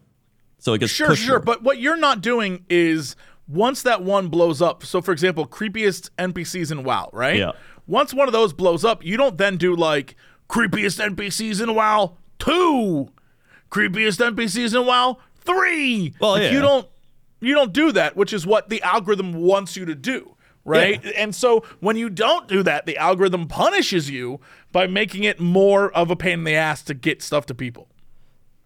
[0.60, 1.40] So it gets Sure, sure.
[1.40, 3.16] But what you're not doing is
[3.48, 4.84] once that one blows up.
[4.84, 7.36] So, for example, creepiest NPCs in WoW, right?
[7.36, 7.52] Yeah.
[7.86, 10.14] Once one of those blows up, you don't then do like
[10.48, 13.10] creepiest NPCs in WoW two,
[13.70, 16.14] creepiest NPCs in WoW three.
[16.20, 16.52] Well, Like, yeah.
[16.52, 16.86] You don't.
[17.42, 20.36] You don't do that, which is what the algorithm wants you to do.
[20.62, 21.02] Right.
[21.16, 24.40] And so when you don't do that, the algorithm punishes you
[24.72, 27.88] by making it more of a pain in the ass to get stuff to people.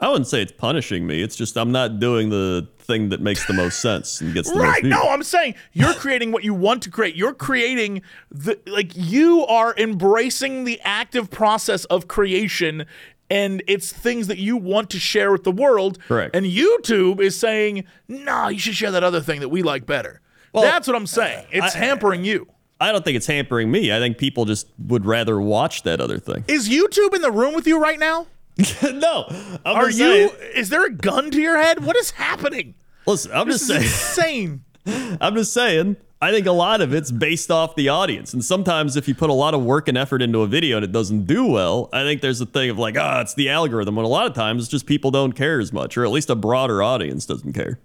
[0.01, 1.23] I wouldn't say it's punishing me.
[1.23, 4.57] It's just I'm not doing the thing that makes the most sense and gets the
[4.57, 4.83] most Right.
[4.83, 4.91] views.
[4.91, 7.15] No, I'm saying you're creating what you want to create.
[7.17, 12.85] You're creating the like you are embracing the active process of creation
[13.31, 15.99] and it's things that you want to share with the world.
[16.07, 16.37] Correct.
[16.37, 20.21] And YouTube is saying, nah, you should share that other thing that we like better."
[20.53, 21.47] Well, That's what I'm saying.
[21.51, 22.47] It's I- hampering you.
[22.81, 23.93] I don't think it's hampering me.
[23.93, 26.45] I think people just would rather watch that other thing.
[26.49, 28.27] Is YouTube in the room with you right now?
[28.93, 29.27] no,
[29.65, 30.31] I'm Are you saying.
[30.55, 31.85] is there a gun to your head?
[31.85, 32.75] What is happening?
[33.07, 34.63] Listen, I'm This just is saying.
[34.87, 35.19] insane.
[35.21, 35.97] I'm just saying.
[36.23, 39.29] I think a lot of it's based off the audience, and sometimes if you put
[39.29, 42.03] a lot of work and effort into a video and it doesn't do well, I
[42.03, 43.97] think there's a thing of like, ah, it's the algorithm.
[43.97, 46.31] When a lot of times it's just people don't care as much, or at least
[46.31, 47.79] a broader audience doesn't care.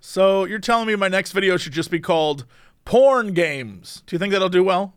[0.00, 2.44] So you're telling me my next video should just be called
[2.84, 4.02] porn games.
[4.06, 4.94] Do you think that'll do well?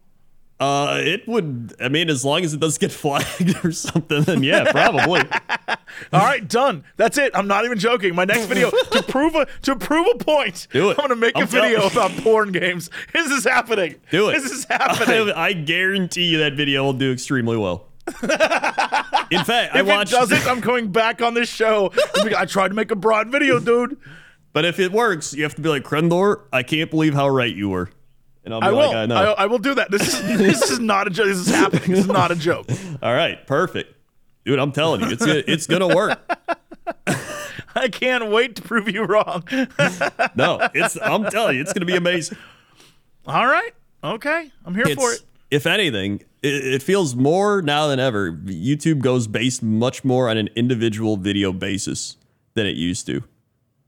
[0.63, 1.75] Uh, it would.
[1.81, 5.21] I mean, as long as it doesn't get flagged or something, then yeah, probably.
[6.13, 6.85] All right, done.
[6.95, 7.31] That's it.
[7.35, 8.15] I'm not even joking.
[8.15, 10.67] My next video to prove a to prove a point.
[10.71, 10.97] Do it.
[10.99, 12.89] I'm gonna make a I'm tell- video about porn games.
[13.13, 13.95] This is happening.
[14.09, 14.33] Do it.
[14.41, 15.31] This is happening.
[15.31, 17.87] I, I guarantee you that video will do extremely well.
[18.21, 20.11] In fact, I if it watched.
[20.11, 21.91] doesn't, I'm coming back on this show.
[22.37, 23.97] I tried to make a broad video, dude.
[24.53, 26.41] but if it works, you have to be like Crendor.
[26.53, 27.89] I can't believe how right you were.
[28.45, 28.97] And I'll be I like, will.
[28.97, 29.15] I know.
[29.15, 29.89] I, I will do that.
[29.89, 31.27] This is this is not a joke.
[31.27, 31.91] This is happening.
[31.91, 32.67] This is not a joke.
[33.01, 33.93] All right, perfect,
[34.45, 34.59] dude.
[34.59, 36.19] I'm telling you, it's gonna, it's gonna work.
[37.75, 39.43] I can't wait to prove you wrong.
[40.35, 40.97] No, it's.
[41.01, 42.37] I'm telling you, it's gonna be amazing.
[43.25, 43.73] All right.
[44.03, 44.51] Okay.
[44.65, 45.21] I'm here for it.
[45.49, 48.33] if anything, it, it feels more now than ever.
[48.33, 52.17] YouTube goes based much more on an individual video basis
[52.53, 53.23] than it used to.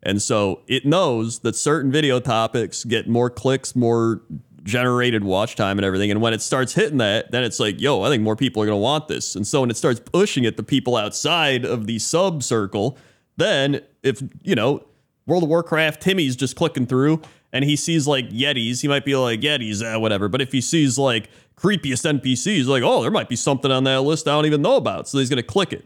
[0.06, 4.22] And so it knows that certain video topics get more clicks, more
[4.64, 6.12] generated watch time and everything.
[6.12, 8.66] And when it starts hitting that, then it's like, yo, I think more people are
[8.66, 9.36] going to want this.
[9.36, 12.98] And so when it starts pushing it to people outside of the sub circle,
[13.38, 14.86] then if, you know,
[15.26, 19.16] World of Warcraft, Timmy's just clicking through and he sees like Yetis, he might be
[19.16, 20.28] like, Yetis, eh, whatever.
[20.28, 24.02] But if he sees like creepiest NPCs, like, oh, there might be something on that
[24.02, 25.08] list I don't even know about.
[25.08, 25.86] So he's going to click it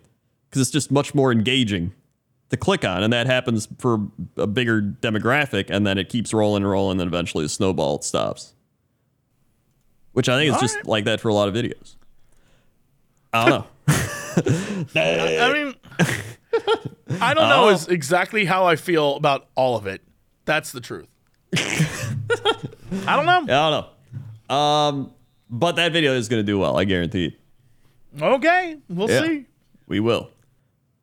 [0.50, 1.94] because it's just much more engaging
[2.50, 3.04] to click on.
[3.04, 4.08] And that happens for
[4.38, 5.70] a bigger demographic.
[5.70, 6.92] And then it keeps rolling and rolling.
[6.94, 8.54] And then eventually the snowball stops.
[10.14, 10.86] Which I think is All just right.
[10.88, 11.96] like that for a lot of videos.
[13.32, 13.68] I don't know.
[14.96, 15.76] I mean,
[17.22, 17.70] I don't know Oh.
[17.70, 20.02] is exactly how I feel about all of it.
[20.46, 21.08] That's the truth.
[21.56, 23.44] I don't know.
[23.44, 23.86] I don't
[24.50, 24.56] know.
[24.56, 25.14] Um,
[25.50, 26.78] but that video is going to do well.
[26.78, 28.22] I guarantee it.
[28.22, 29.22] Okay, we'll Yeah.
[29.22, 29.46] see.
[29.88, 30.32] We will.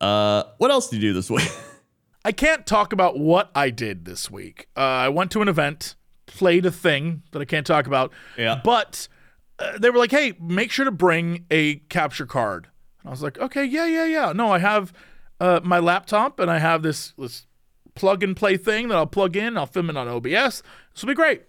[0.01, 1.51] Uh, what else did you do this week?
[2.25, 4.69] I can't talk about what I did this week.
[4.77, 5.95] Uh, I went to an event,
[6.27, 8.13] played a thing that I can't talk about.
[8.37, 8.61] Yeah.
[8.65, 9.09] But
[9.59, 12.69] uh, they were like, "Hey, make sure to bring a capture card."
[13.01, 14.93] And I was like, "Okay, yeah, yeah, yeah." No, I have
[15.41, 17.47] uh, my laptop and I have this this
[17.95, 19.57] plug and play thing that I'll plug in.
[19.57, 20.63] I'll film it on OBS.
[20.93, 21.43] This will be great.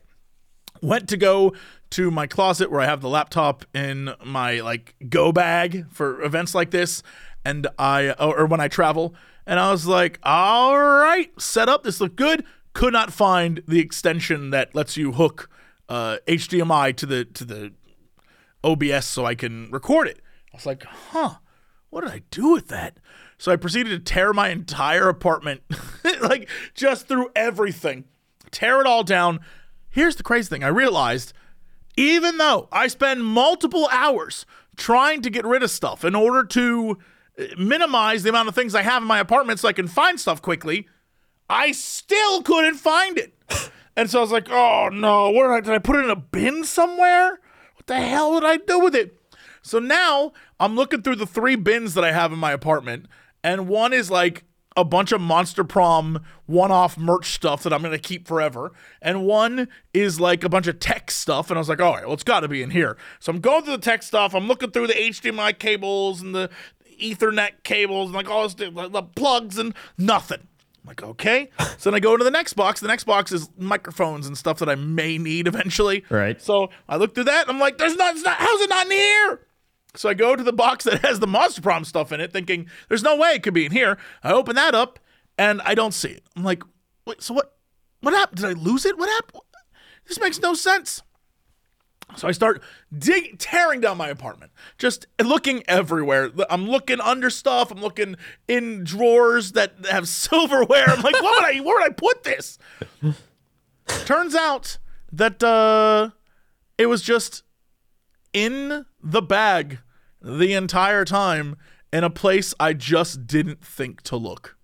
[0.81, 1.53] Went to go
[1.91, 6.53] to my closet where I have the laptop in my like go bag for events
[6.53, 7.01] like this,
[7.47, 11.83] and I or when I travel, and I was like, all right, set up.
[11.83, 12.43] This looked good.
[12.73, 15.49] Could not find the extension that lets you hook
[15.87, 17.73] uh, HDMI to the to the
[18.63, 20.19] OBS so I can record it.
[20.53, 21.35] I was like, huh,
[21.89, 22.99] what did I do with that?
[23.37, 25.61] So I proceeded to tear my entire apartment,
[26.21, 28.03] like just through everything,
[28.51, 29.39] tear it all down.
[29.89, 31.33] Here's the crazy thing I realized
[31.99, 36.99] even though I spend multiple hours trying to get rid of stuff in order to
[37.57, 40.41] minimize the amount of things I have in my apartment so I can find stuff
[40.41, 40.87] quickly,
[41.49, 43.33] I still couldn't find it.
[43.97, 46.11] And so I was like, oh no, what did I, did I put it in
[46.11, 47.39] a bin somewhere?
[47.73, 49.19] What the hell did I do with it?
[49.63, 53.07] So now I'm looking through the three bins that I have in my apartment,
[53.43, 54.43] and one is like
[54.77, 58.71] a bunch of Monster Prom one off merch stuff that I'm going to keep forever.
[59.01, 61.49] And one is like a bunch of tech stuff.
[61.49, 62.95] And I was like, all right, well, it's got to be in here.
[63.19, 64.35] So I'm going through the tech stuff.
[64.35, 66.51] I'm looking through the HDMI cables and the
[66.97, 70.47] Ethernet cables and like all this, the, the plugs and nothing.
[70.83, 71.49] I'm like, okay.
[71.79, 72.79] So then I go into the next box.
[72.79, 76.03] The next box is microphones and stuff that I may need eventually.
[76.09, 76.41] Right.
[76.41, 77.47] So I look through that.
[77.47, 79.47] And I'm like, there's not, it's not, how's it not in here?
[79.95, 82.67] So I go to the box that has the Monster Prom stuff in it, thinking
[82.89, 83.97] there's no way it could be in here.
[84.23, 84.99] I open that up
[85.37, 86.23] and I don't see it.
[86.35, 86.63] I'm like,
[87.05, 87.53] wait, so what?
[88.01, 88.41] What happened?
[88.41, 88.97] Did I lose it?
[88.97, 89.41] What happened?
[90.07, 91.01] This makes no sense.
[92.15, 92.63] So I start
[92.97, 96.31] dig tearing down my apartment, just looking everywhere.
[96.49, 97.69] I'm looking under stuff.
[97.69, 98.15] I'm looking
[98.47, 100.89] in drawers that have silverware.
[100.89, 101.59] I'm like, what would I?
[101.59, 102.57] Where would I put this?
[104.05, 104.77] Turns out
[105.11, 106.11] that uh,
[106.77, 107.43] it was just
[108.33, 109.79] in the bag
[110.21, 111.55] the entire time
[111.91, 114.57] in a place I just didn't think to look.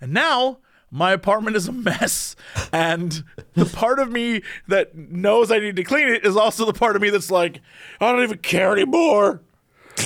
[0.00, 0.58] And now
[0.94, 2.36] my apartment is a mess.
[2.72, 6.72] And the part of me that knows I need to clean it is also the
[6.72, 7.60] part of me that's like,
[8.00, 9.42] I don't even care anymore.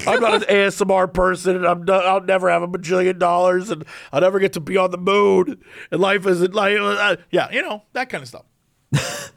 [0.07, 3.85] I'm not an ASMR person, and I'm not, I'll never have a bajillion dollars, and
[4.13, 5.63] I'll never get to be on the moon.
[5.91, 8.45] And life isn't like, uh, yeah, you know that kind of stuff.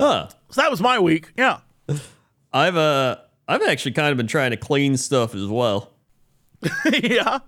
[0.00, 0.28] Huh.
[0.50, 1.30] So that was my week.
[1.36, 1.60] Yeah.
[2.52, 5.92] I've uh I've actually kind of been trying to clean stuff as well.
[6.92, 7.38] yeah.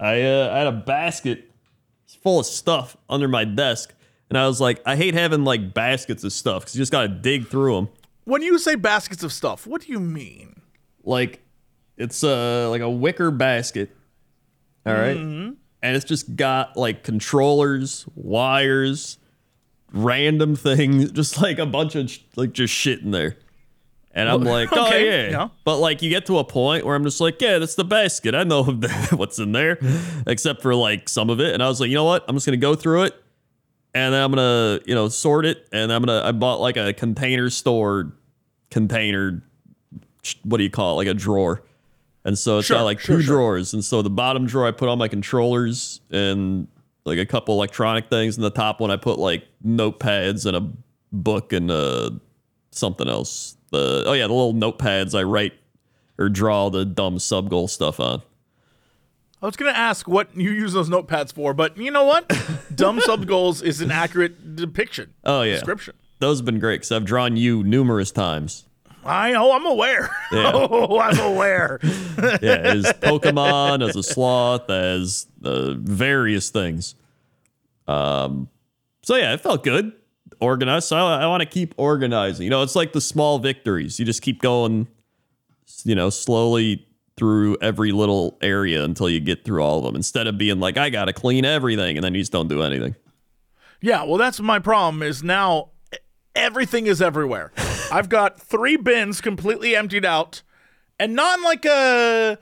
[0.00, 1.50] I uh I had a basket
[2.22, 3.94] full of stuff under my desk,
[4.30, 7.08] and I was like, I hate having like baskets of stuff because you just gotta
[7.08, 7.88] dig through them.
[8.24, 10.60] When you say baskets of stuff, what do you mean?
[11.04, 11.40] Like,
[11.96, 13.90] it's uh like a wicker basket,
[14.84, 15.16] all right?
[15.16, 19.18] and it's just got like controllers, wires,
[19.92, 23.36] random things, just like a bunch of like just shit in there.
[24.16, 25.30] And I'm like, oh okay, yeah.
[25.30, 25.48] yeah.
[25.62, 28.34] But like, you get to a point where I'm just like, yeah, that's the basket.
[28.34, 28.64] I know
[29.12, 29.78] what's in there,
[30.26, 31.52] except for like some of it.
[31.52, 32.24] And I was like, you know what?
[32.26, 33.14] I'm just gonna go through it,
[33.94, 35.68] and then I'm gonna, you know, sort it.
[35.70, 38.14] And I'm gonna, I bought like a container store
[38.70, 39.42] container.
[40.44, 40.96] What do you call it?
[41.04, 41.62] Like a drawer.
[42.24, 43.36] And so it's Sure, got like sure, two sure.
[43.36, 43.72] drawers.
[43.74, 46.66] And so the bottom drawer I put all my controllers and
[47.04, 48.36] like a couple electronic things.
[48.36, 50.68] And the top one I put like notepads and a
[51.12, 52.10] book and uh
[52.72, 53.56] something else.
[53.76, 55.52] The oh yeah, the little notepads I write
[56.18, 58.22] or draw the dumb sub goal stuff on.
[59.42, 62.26] I was going to ask what you use those notepads for, but you know what?
[62.74, 65.12] Dumb sub goals is an accurate depiction.
[65.24, 65.94] Oh yeah, Description.
[66.20, 68.64] those have been great because I've drawn you numerous times.
[69.04, 70.10] I know, I'm aware.
[70.32, 70.52] Yeah.
[70.54, 71.78] Oh, I'm aware.
[72.42, 76.94] Yeah, as Pokemon, as a sloth, as uh, various things.
[77.86, 78.48] Um,
[79.02, 79.92] so yeah, it felt good,
[80.40, 80.88] organized.
[80.88, 82.44] So I, I want to keep organizing.
[82.44, 83.98] You know, it's like the small victories.
[83.98, 84.88] You just keep going,
[85.84, 89.96] you know, slowly through every little area until you get through all of them.
[89.96, 92.94] Instead of being like, I gotta clean everything, and then you just don't do anything.
[93.80, 95.02] Yeah, well, that's my problem.
[95.02, 95.70] Is now
[96.34, 97.52] everything is everywhere.
[97.92, 100.42] I've got three bins completely emptied out,
[100.98, 102.38] and not in like a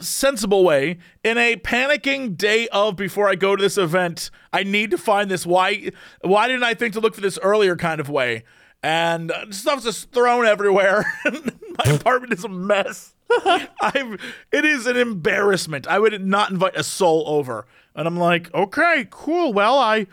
[0.00, 0.98] sensible way.
[1.24, 5.30] In a panicking day of before I go to this event, I need to find
[5.30, 5.46] this.
[5.46, 5.90] Why?
[6.22, 7.76] Why didn't I think to look for this earlier?
[7.76, 8.44] Kind of way.
[8.82, 11.04] And uh, stuff's just thrown everywhere.
[11.24, 13.14] my apartment is a mess.
[13.80, 14.18] I'm.
[14.52, 15.86] It is an embarrassment.
[15.86, 17.66] I would not invite a soul over.
[17.94, 19.52] And I'm like, okay, cool.
[19.52, 20.06] Well, I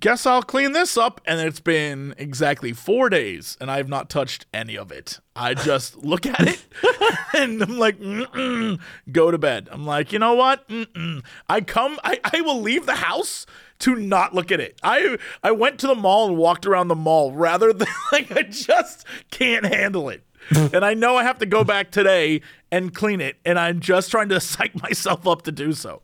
[0.00, 1.20] guess I'll clean this up.
[1.26, 5.20] And it's been exactly four days, and I have not touched any of it.
[5.36, 6.64] I just look at it,
[7.34, 8.80] and I'm like, Mm-mm,
[9.10, 9.68] go to bed.
[9.70, 10.68] I'm like, you know what?
[10.68, 11.24] Mm-mm.
[11.48, 11.98] I come.
[12.04, 13.46] I, I will leave the house
[13.80, 14.78] to not look at it.
[14.82, 18.42] I I went to the mall and walked around the mall rather than like I
[18.42, 20.22] just can't handle it.
[20.50, 24.10] and I know I have to go back today and clean it, and I'm just
[24.10, 26.02] trying to psych myself up to do so.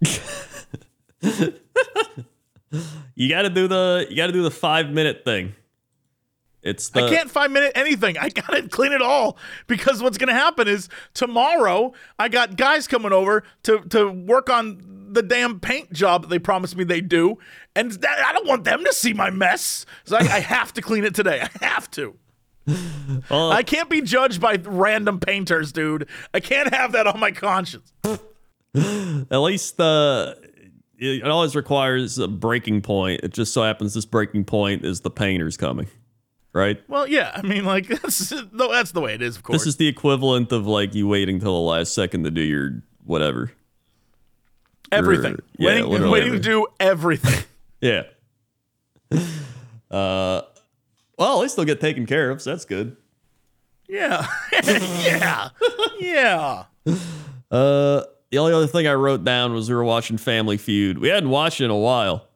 [3.15, 5.55] You got to do the you got to do the five minute thing.
[6.63, 8.19] It's the I can't five minute anything.
[8.19, 13.13] I gotta clean it all because what's gonna happen is tomorrow I got guys coming
[13.13, 17.39] over to to work on the damn paint job that they promised me they do,
[17.75, 19.87] and that, I don't want them to see my mess.
[20.05, 21.41] So I, I have to clean it today.
[21.41, 22.15] I have to.
[23.31, 26.09] Well, I can't be judged by random painters, dude.
[26.33, 27.93] I can't have that on my conscience.
[28.05, 30.35] At least uh,
[31.01, 33.23] it always requires a breaking point.
[33.23, 35.89] It just so happens this breaking point is the painters coming,
[36.53, 36.81] right?
[36.89, 37.33] Well, yeah.
[37.35, 39.61] I mean, like that's no, that's the way it is, of course.
[39.61, 42.83] This is the equivalent of like you waiting till the last second to do your
[43.05, 43.51] whatever.
[44.93, 45.39] everything.
[45.57, 47.45] yeah, waiting, waiting to do everything.
[47.83, 48.03] Yeah.
[49.91, 50.43] Uh,
[51.19, 52.95] well, at least they'll get taken care of, so that's good.
[53.89, 54.27] yeah,
[54.65, 55.49] yeah,
[55.99, 56.65] yeah.
[57.51, 60.99] Uh, the only other thing I wrote down was we were watching Family Feud.
[60.99, 62.27] We hadn't watched it in a while,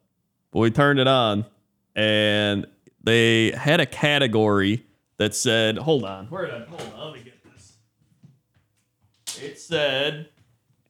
[0.51, 1.45] but we turned it on
[1.95, 2.67] and
[3.03, 4.85] they had a category
[5.17, 7.77] that said, hold on, where did I, hold on, let me get this.
[9.41, 10.29] It said,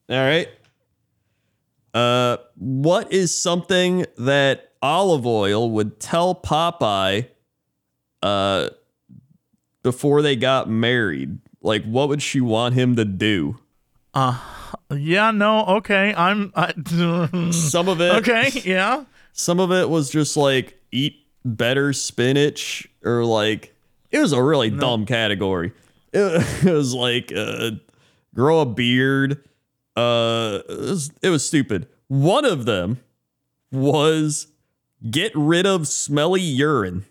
[0.10, 0.49] all right,
[1.93, 7.28] uh, what is something that Olive Oyl would tell Popeye
[8.24, 8.70] uh,
[9.84, 11.38] before they got married?
[11.62, 13.58] Like, what would she want him to do?
[14.91, 16.13] Yeah, no, okay.
[16.16, 16.74] I'm I,
[17.51, 18.49] Some of it, okay.
[18.63, 23.76] Yeah, some of it was just like eat better spinach, or like
[24.11, 25.74] it was a really dumb category.
[26.13, 27.72] It, it was like uh,
[28.34, 29.43] grow a beard.
[29.95, 31.88] Uh, it was, it was stupid.
[32.07, 32.99] One of them
[33.72, 34.47] was
[35.09, 37.05] get rid of smelly urine.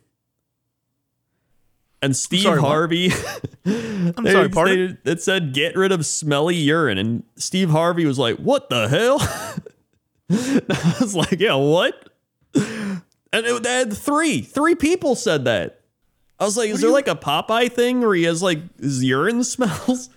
[2.04, 2.60] And Steve sorry.
[2.60, 3.10] Harvey,
[3.64, 4.50] I'm sorry.
[4.50, 4.98] Pardon.
[5.04, 9.16] it said get rid of smelly urine, and Steve Harvey was like, "What the hell?"
[10.30, 12.10] I was like, "Yeah, what?"
[12.54, 13.02] And
[13.46, 15.80] it, they had three, three people said that.
[16.38, 19.42] I was like, "Is there like a Popeye thing where he has like his urine
[19.44, 20.10] smells?"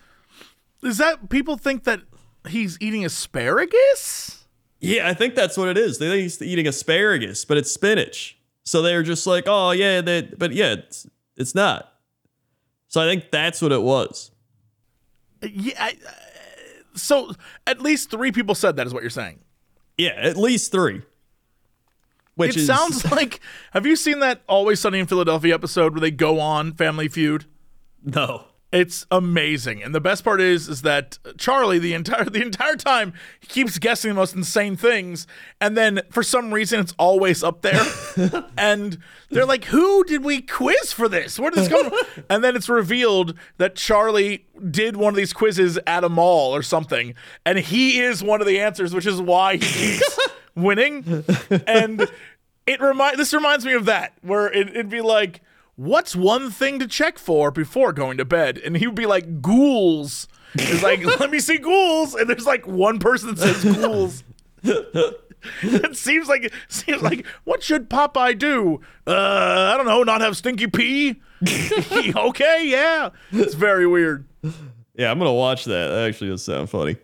[0.83, 2.01] Is that people think that
[2.49, 4.45] he's eating asparagus?
[4.79, 5.99] Yeah, I think that's what it is.
[5.99, 8.37] They think he's eating asparagus, but it's spinach.
[8.65, 10.75] So they're just like, "Oh yeah, that," but yeah,
[11.37, 11.93] it's not.
[12.87, 14.31] So I think that's what it was.
[15.41, 15.73] Yeah.
[15.79, 15.97] I,
[16.95, 17.31] so
[17.65, 19.39] at least three people said that is what you're saying.
[19.97, 21.03] Yeah, at least three.
[22.35, 23.39] Which it is sounds like.
[23.71, 27.45] Have you seen that Always Sunny in Philadelphia episode where they go on Family Feud?
[28.03, 28.45] no.
[28.69, 33.13] It's amazing, and the best part is is that Charlie the entire the entire time
[33.39, 35.25] he keeps guessing the most insane things,
[35.61, 37.81] and then for some reason it's always up there,
[38.57, 38.97] and
[39.29, 41.39] they're like, "Who did we quiz for this?
[41.39, 42.23] Where did this come?" from?
[42.29, 46.61] And then it's revealed that Charlie did one of these quizzes at a mall or
[46.61, 47.13] something,
[47.45, 50.19] and he is one of the answers, which is why he keeps
[50.55, 51.23] winning,
[51.65, 52.11] and
[52.65, 55.39] it remind this reminds me of that where it, it'd be like
[55.77, 58.57] what's one thing to check for before going to bed?
[58.57, 60.27] And he would be like ghouls.
[60.55, 62.13] It's like let me see ghouls.
[62.15, 64.23] And there's like one person that says ghouls.
[65.61, 68.81] It seems like seems like what should popeye do?
[69.05, 71.21] Uh i don't know not have stinky pee?
[72.15, 73.11] Okay yeah.
[73.31, 74.25] It's very weird.
[74.95, 75.89] Yeah, I'm gonna watch that.
[75.89, 76.97] That actually does sound funny.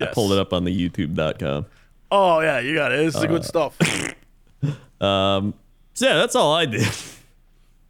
[0.00, 1.66] I pulled it up on the YouTube.com.
[2.10, 3.04] oh yeah you got it.
[3.04, 3.76] This is the good stuff.
[5.00, 5.52] Um,
[5.92, 6.88] so yeah, that's all I did.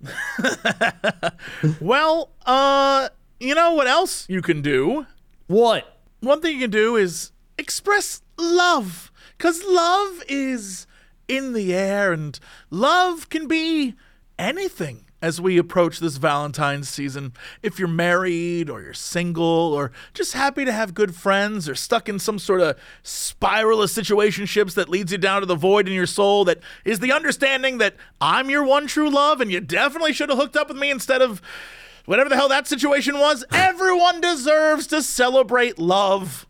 [1.80, 3.08] well uh
[3.40, 5.06] you know what else you can do
[5.46, 5.98] What?
[6.20, 10.86] one thing you can do is express love because love is
[11.28, 12.38] in the air and
[12.70, 13.94] love can be
[14.38, 20.34] anything as we approach this valentine's season if you're married or you're single or just
[20.34, 24.88] happy to have good friends or stuck in some sort of spiral of situationships that
[24.88, 28.48] leads you down to the void in your soul that is the understanding that i'm
[28.48, 31.42] your one true love and you definitely should have hooked up with me instead of
[32.04, 36.46] whatever the hell that situation was everyone deserves to celebrate love.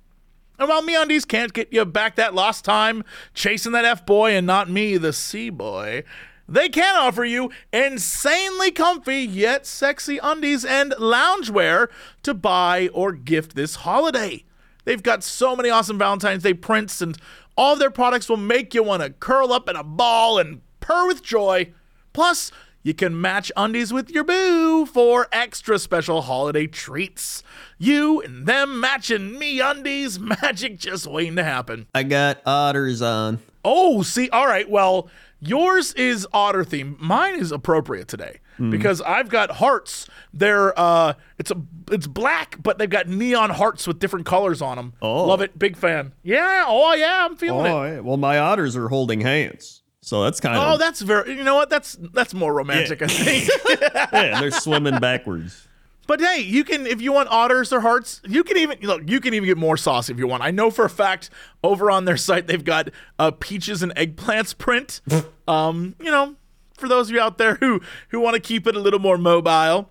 [0.59, 3.05] And while MeUndies can't get you back that lost time
[3.35, 6.05] chasing that F boy and not me, the C boy,
[6.49, 11.89] they can offer you insanely comfy yet sexy undies and loungewear
[12.23, 14.45] to buy or gift this holiday.
[14.85, 17.19] They've got so many awesome Valentine's Day prints, and
[17.57, 20.61] all of their products will make you want to curl up in a ball and
[20.79, 21.73] purr with joy.
[22.13, 22.53] Plus,
[22.85, 27.43] you can match undies with your boo for extra special holiday treats.
[27.79, 31.89] You and them matching MeUndies, magic just waiting to happen.
[31.93, 33.41] I got otters on.
[33.65, 34.71] Oh, see, all right.
[34.71, 35.09] Well,
[35.47, 36.97] yours is otter theme.
[37.01, 40.09] Mine is appropriate today because I've got hearts.
[40.33, 41.57] They're uh, it's a
[41.91, 44.95] it's black, but they've got neon hearts with different colors on them.
[45.03, 45.25] Oh.
[45.25, 46.13] love it, big fan.
[46.23, 47.71] Yeah, oh yeah, I'm feeling it.
[47.71, 48.01] Oh, yeah.
[48.01, 50.75] well, my otters are holding hands, so that's kind of.
[50.75, 51.37] Oh, that's very.
[51.37, 51.71] You know what?
[51.71, 53.51] That's that's more romantic, I think.
[54.13, 54.41] yeah.
[54.41, 55.69] They're swimming backwards.
[56.07, 59.03] But hey, you can if you want otters or hearts, you can even look.
[59.07, 60.43] You can even get more sauce if you want.
[60.43, 61.31] I know for a fact
[61.65, 65.01] over on their site they've got a peaches and eggplants print.
[65.49, 66.37] um, you know,
[66.77, 67.81] for those of you out there who
[68.11, 69.91] who want to keep it a little more mobile.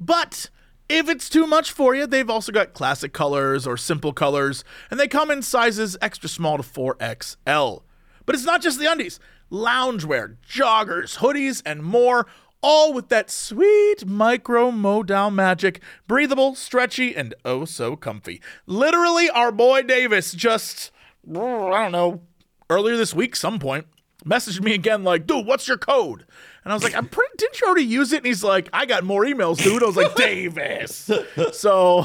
[0.00, 0.50] But
[0.88, 4.98] if it's too much for you, they've also got classic colors or simple colors, and
[4.98, 7.82] they come in sizes extra small to 4XL.
[8.24, 12.26] But it's not just the undies, loungewear, joggers, hoodies, and more,
[12.62, 18.40] all with that sweet micro modal magic, breathable, stretchy, and oh so comfy.
[18.66, 20.90] Literally, our boy Davis just,
[21.28, 22.22] I don't know,
[22.70, 23.86] earlier this week, some point,
[24.24, 26.24] messaged me again like, dude, what's your code?
[26.64, 28.18] And I was like, I'm pretty, didn't you already use it?
[28.18, 29.82] And he's like, I got more emails, dude.
[29.82, 31.10] I was like, Davis.
[31.52, 32.04] So,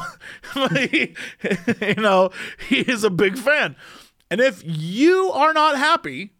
[0.56, 2.30] you know,
[2.70, 3.76] he is a big fan.
[4.32, 6.34] And if you are not happy,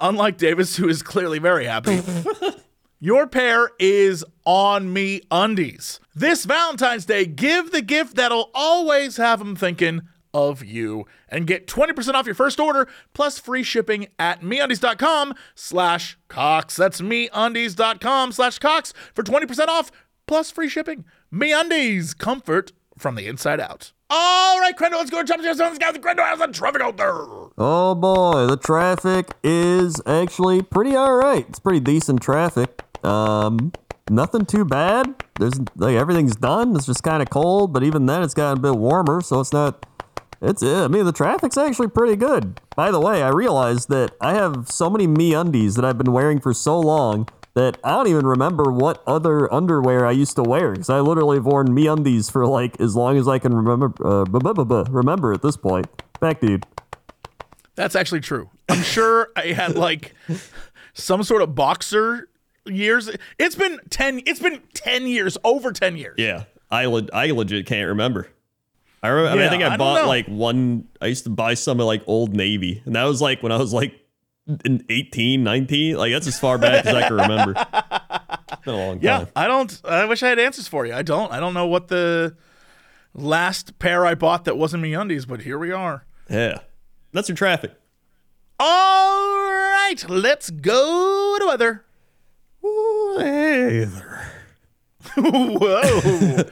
[0.00, 2.00] unlike Davis, who is clearly very happy,
[2.98, 6.00] your pair is on me undies.
[6.14, 11.66] This Valentine's Day, give the gift that'll always have them thinking of you and get
[11.66, 16.76] 20% off your first order plus free shipping at meundies.com slash cox.
[16.76, 19.90] That's meundies.com slash cox for 20% off
[20.26, 21.04] plus free shipping.
[21.32, 23.92] Meundies, comfort from the inside out.
[24.08, 25.78] All right, Crendor, let's go and jump to Chop Chop Sounds.
[25.78, 27.12] Guys, Crendor, how's the traffic out there?
[27.58, 31.46] Oh boy, the traffic is actually pretty alright.
[31.48, 32.82] It's pretty decent traffic.
[33.06, 33.72] Um,
[34.10, 35.14] nothing too bad.
[35.38, 36.74] There's like everything's done.
[36.76, 39.52] It's just kind of cold, but even then, it's gotten a bit warmer, so it's
[39.52, 39.86] not.
[40.42, 40.62] It's.
[40.62, 42.60] I mean, the traffic's actually pretty good.
[42.74, 46.40] By the way, I realized that I have so many MeUndies that I've been wearing
[46.40, 50.72] for so long that I don't even remember what other underwear I used to wear
[50.72, 53.92] because I literally have worn MeUndies for like as long as I can remember.
[54.04, 55.86] Uh, remember at this point.
[56.20, 56.66] Back, dude.
[57.74, 58.50] That's actually true.
[58.68, 60.14] I'm sure I had like
[60.92, 62.28] some sort of boxer
[62.66, 63.10] years.
[63.38, 66.14] It's been 10 it's been 10 years, over 10 years.
[66.18, 68.28] Yeah, I le- I legit can't remember.
[69.02, 69.30] I remember.
[69.30, 70.88] I, mean, I think I I, bought like one.
[71.00, 73.56] I used to buy some of like Old Navy, and that was like when I
[73.56, 73.94] was like
[74.64, 75.96] in 18, 19.
[75.96, 77.54] Like that's as far back as I can remember.
[77.56, 79.28] It's been a long Yeah, time.
[79.36, 80.94] I don't I wish I had answers for you.
[80.94, 81.32] I don't.
[81.32, 82.36] I don't know what the
[83.14, 86.04] last pair I bought that wasn't MeUndies, but here we are.
[86.28, 86.58] Yeah,
[87.12, 87.72] that's your traffic.
[88.58, 91.84] All right, let's go to weather.
[95.16, 96.44] Whoa.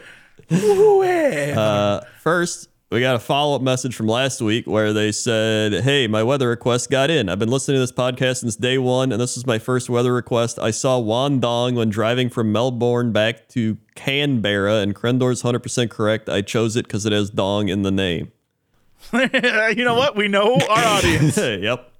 [0.99, 1.59] Weather.
[1.59, 6.07] Uh, first, we got a follow up message from last week where they said, Hey,
[6.07, 7.29] my weather request got in.
[7.29, 10.13] I've been listening to this podcast since day one, and this is my first weather
[10.13, 10.59] request.
[10.59, 16.29] I saw Wandong when driving from Melbourne back to Canberra, and Crendor's 100% correct.
[16.29, 18.31] I chose it because it has dong in the name.
[19.13, 20.17] you know what?
[20.17, 21.37] We know our audience.
[21.37, 21.91] yep.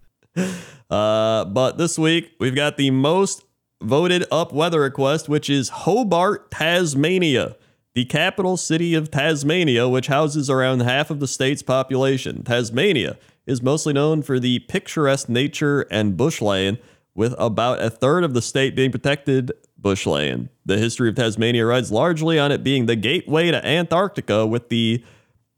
[0.91, 3.44] Uh, but this week, we've got the most
[3.85, 7.57] voted up weather request, which is Hobart, Tasmania,
[7.95, 12.43] the capital city of Tasmania, which houses around half of the state's population.
[12.43, 13.17] Tasmania
[13.47, 16.79] is mostly known for the picturesque nature and bushland,
[17.15, 20.49] with about a third of the state being protected bushland.
[20.67, 25.05] The history of Tasmania rides largely on it being the gateway to Antarctica, with the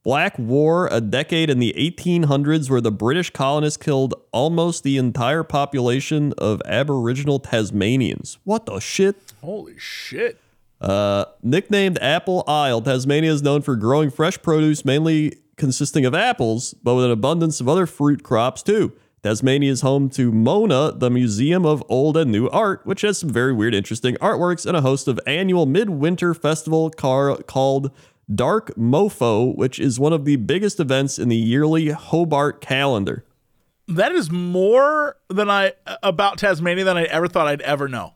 [0.07, 5.42] Black War, a decade in the 1800s where the British colonists killed almost the entire
[5.42, 8.38] population of Aboriginal Tasmanians.
[8.44, 9.16] What the shit?
[9.42, 10.38] Holy shit.
[10.80, 16.72] Uh, nicknamed Apple Isle, Tasmania is known for growing fresh produce mainly consisting of apples,
[16.84, 18.92] but with an abundance of other fruit crops too.
[19.24, 23.30] Tasmania is home to Mona, the Museum of Old and New Art, which has some
[23.30, 27.90] very weird, interesting artworks and a host of annual midwinter festival car- called
[28.32, 33.24] Dark Mofo, which is one of the biggest events in the yearly Hobart calendar.
[33.88, 38.14] That is more than I about Tasmania than I ever thought I'd ever know.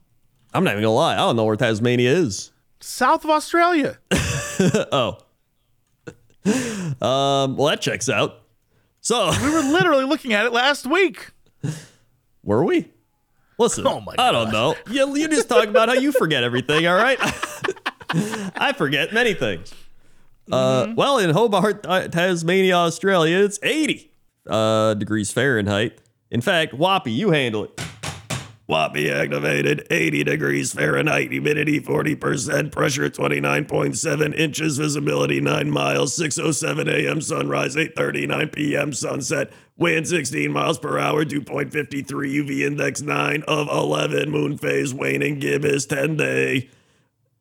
[0.52, 2.50] I'm not even gonna lie, I don't know where Tasmania is.
[2.80, 3.98] South of Australia.
[4.90, 5.18] oh.
[7.00, 8.42] um, well, that checks out.
[9.00, 11.30] So, We were literally looking at it last week.
[12.42, 12.90] were we?
[13.58, 14.74] Listen, Oh my I don't know.
[14.90, 17.18] You, you just talk about how you forget everything, all right?
[18.56, 19.72] I forget many things.
[20.52, 24.10] Uh, well, in Hobart, uh, Tasmania, Australia, it's 80
[24.48, 26.00] uh, degrees Fahrenheit.
[26.30, 27.80] In fact, Whoppy, you handle it.
[28.70, 37.20] Whoppy activated, 80 degrees Fahrenheit, humidity 40%, pressure 29.7 inches, visibility 9 miles, 6.07 a.m.
[37.20, 38.92] sunrise, 8.39 p.m.
[38.92, 45.40] sunset, wind 16 miles per hour, 2.53 UV index 9 of 11, moon phase waning,
[45.40, 46.70] gibbous 10 day.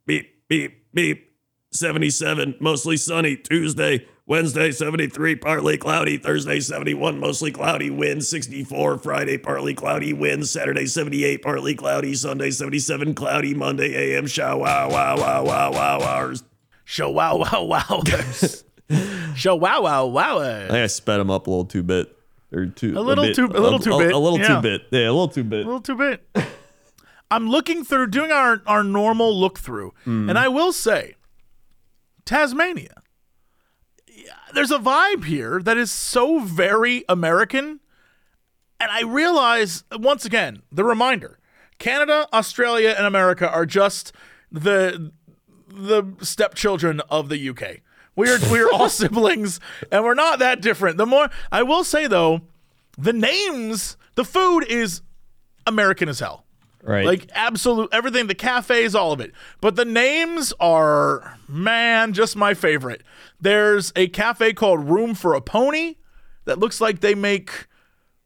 [0.07, 1.28] Beep, beep, beep.
[1.71, 3.35] 77, mostly sunny.
[3.35, 6.17] Tuesday, Wednesday, 73, partly cloudy.
[6.17, 7.89] Thursday, 71, mostly cloudy.
[7.89, 8.97] Wind 64.
[8.99, 10.13] Friday, partly cloudy.
[10.13, 12.13] Wind Saturday, 78, partly cloudy.
[12.15, 13.53] Sunday, 77, cloudy.
[13.53, 14.57] Monday, AM shower.
[14.59, 16.43] Wow, wow, wow, wow, wow, hours.
[16.85, 18.01] Show wow wow wow.
[19.35, 20.39] Show wow wow wow.
[20.39, 22.15] I think I sped him up a little too bit.
[22.51, 24.55] Or too A little bit- too- a little too bit, A, little yeah.
[24.55, 24.81] too bit.
[24.89, 26.25] Yeah, a little too bit, A little too bit.
[27.29, 30.29] I'm looking through doing our our normal look through, mm.
[30.31, 31.13] and I will say,
[32.29, 33.01] Tasmania.
[34.53, 37.79] There's a vibe here that is so very American,
[38.79, 41.39] and I realize once again the reminder:
[41.79, 44.13] Canada, Australia, and America are just
[44.51, 45.11] the
[45.67, 47.79] the stepchildren of the UK.
[48.15, 49.59] We're we're all siblings,
[49.91, 50.97] and we're not that different.
[50.97, 52.41] The more I will say though,
[52.95, 55.01] the names, the food is
[55.65, 56.45] American as hell.
[56.83, 57.05] Right.
[57.05, 59.33] Like absolute everything, the cafes, all of it.
[59.59, 63.03] But the names are man, just my favorite.
[63.39, 65.95] There's a cafe called Room for a Pony
[66.45, 67.67] that looks like they make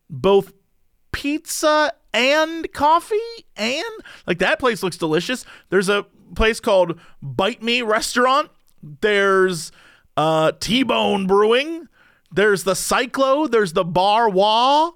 [0.10, 0.54] both
[1.12, 3.16] pizza and coffee
[3.56, 3.84] and
[4.28, 5.46] like that place looks delicious.
[5.70, 8.52] There's a place called Bite Me Restaurant.
[9.02, 9.72] There's
[10.16, 11.88] uh T-Bone Brewing.
[12.32, 14.92] There's the Cyclo, there's the Bar Wah.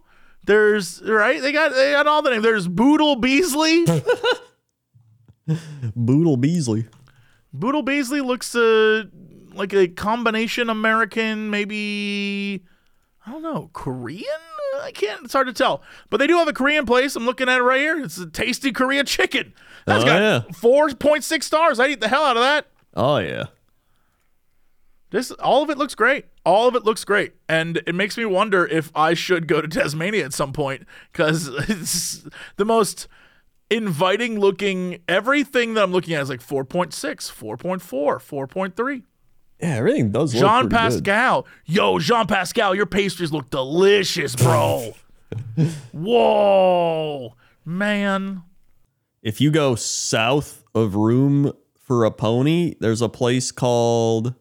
[0.48, 2.44] There's right, they got they got all the names.
[2.44, 3.86] There's Boodle Beasley.
[5.96, 6.86] Boodle Beasley.
[7.54, 9.04] Boodle Beasley looks uh,
[9.54, 12.64] like a combination American, maybe
[13.26, 14.24] I don't know, Korean.
[14.82, 15.24] I can't.
[15.26, 15.82] It's hard to tell.
[16.10, 17.16] But they do have a Korean place.
[17.16, 18.00] I'm looking at it right here.
[18.04, 19.54] It's a tasty Korea chicken.
[19.86, 20.42] That's Oh, got yeah.
[20.54, 21.80] 4.6 stars.
[21.80, 22.68] I eat the hell out of that.
[22.94, 23.46] Oh yeah.
[25.10, 26.26] This all of it looks great.
[26.46, 29.68] All of it looks great, and it makes me wonder if I should go to
[29.80, 32.28] Tasmania at some point because it's
[32.58, 33.08] the most
[33.70, 35.00] inviting looking.
[35.08, 39.04] Everything that I'm looking at is like 4.6, 4.4, 4.3.
[39.60, 41.06] Yeah, everything does look Jean pretty good.
[41.06, 44.94] Pascal, yo, Jean Pascal, your pastries look delicious, bro.
[45.94, 47.34] Whoa,
[47.66, 48.44] man.
[49.24, 54.36] If you go south of Room for a Pony, there's a place called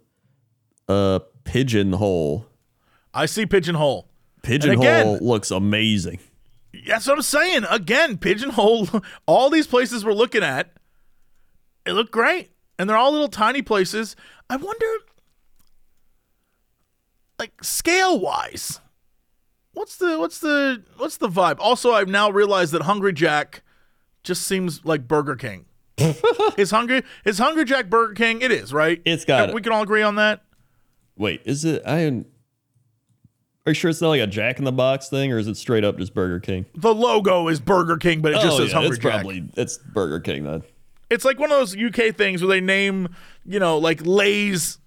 [0.89, 2.47] uh Pigeonhole.
[3.14, 4.09] I see Pigeonhole.
[4.43, 6.18] Pigeonhole again- looks amazing.
[6.87, 7.64] That's what I'm saying.
[7.70, 8.89] Again, Pigeonhole,
[9.26, 10.72] all these places we're looking at,
[11.87, 12.51] it look great.
[12.78, 14.14] And they're all little tiny places.
[14.51, 14.87] I wonder,
[17.39, 18.80] like scale wise,
[19.72, 21.57] what's the what's the what's the vibe?
[21.59, 23.62] Also, I've now realized that Hungry Jack
[24.22, 25.64] just seems like Burger King.
[26.59, 28.43] is Hungry is Hungry Jack Burger King?
[28.43, 29.01] It is, right?
[29.07, 29.64] It's got We it.
[29.64, 30.43] can all agree on that.
[31.17, 32.27] Wait, is it I am
[33.67, 35.57] are you sure it's not like a Jack in the Box thing, or is it
[35.57, 36.67] straight up just Burger King?
[36.77, 39.12] The logo is Burger King, but it just oh, says yeah, Hungry it's Jack.
[39.12, 40.62] probably it's Burger King then.
[41.11, 43.09] It's like one of those UK things where they name,
[43.45, 44.79] you know, like Lay's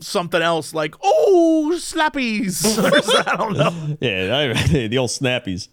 [0.00, 2.62] something else, like oh slappies.
[3.26, 3.96] I don't know.
[4.00, 5.68] Yeah, I, the old snappies.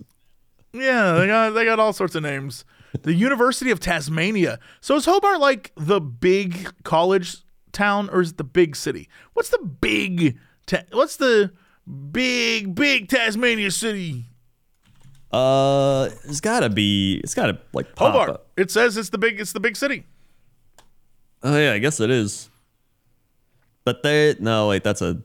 [0.71, 2.63] Yeah, they got they got all sorts of names.
[3.01, 4.59] The University of Tasmania.
[4.79, 7.37] So is Hobart like the big college
[7.71, 9.09] town, or is it the big city?
[9.33, 10.37] What's the big?
[10.65, 11.51] Ta- what's the
[12.11, 14.25] big big Tasmania city?
[15.31, 17.21] Uh, it's gotta be.
[17.23, 18.29] It's gotta like pop Hobart.
[18.29, 18.47] up.
[18.57, 19.39] It says it's the big.
[19.39, 20.05] It's the big city.
[21.43, 22.49] Oh yeah, I guess it is.
[23.83, 25.21] But they no wait, that's a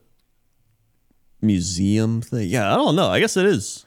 [1.41, 2.49] museum thing.
[2.49, 3.07] Yeah, I don't know.
[3.09, 3.85] I guess it is.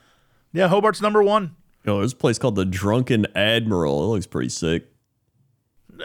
[0.53, 1.57] Yeah, Hobart's number one.
[1.85, 4.05] You know, there's a place called the Drunken Admiral.
[4.05, 4.87] It looks pretty sick.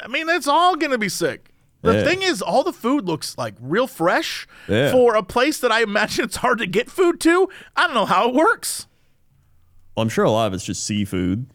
[0.01, 1.51] I mean, it's all gonna be sick.
[1.85, 2.03] The Yeah.
[2.03, 4.91] thing is, all the food looks like real fresh Yeah.
[4.91, 7.47] for a place that I imagine it's hard to get food to.
[7.75, 8.87] I don't know how it works.
[9.95, 11.47] Well, I'm sure a lot of it's just seafood.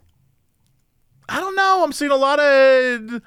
[1.28, 1.83] I don't know.
[1.85, 3.20] I'm seeing a lot of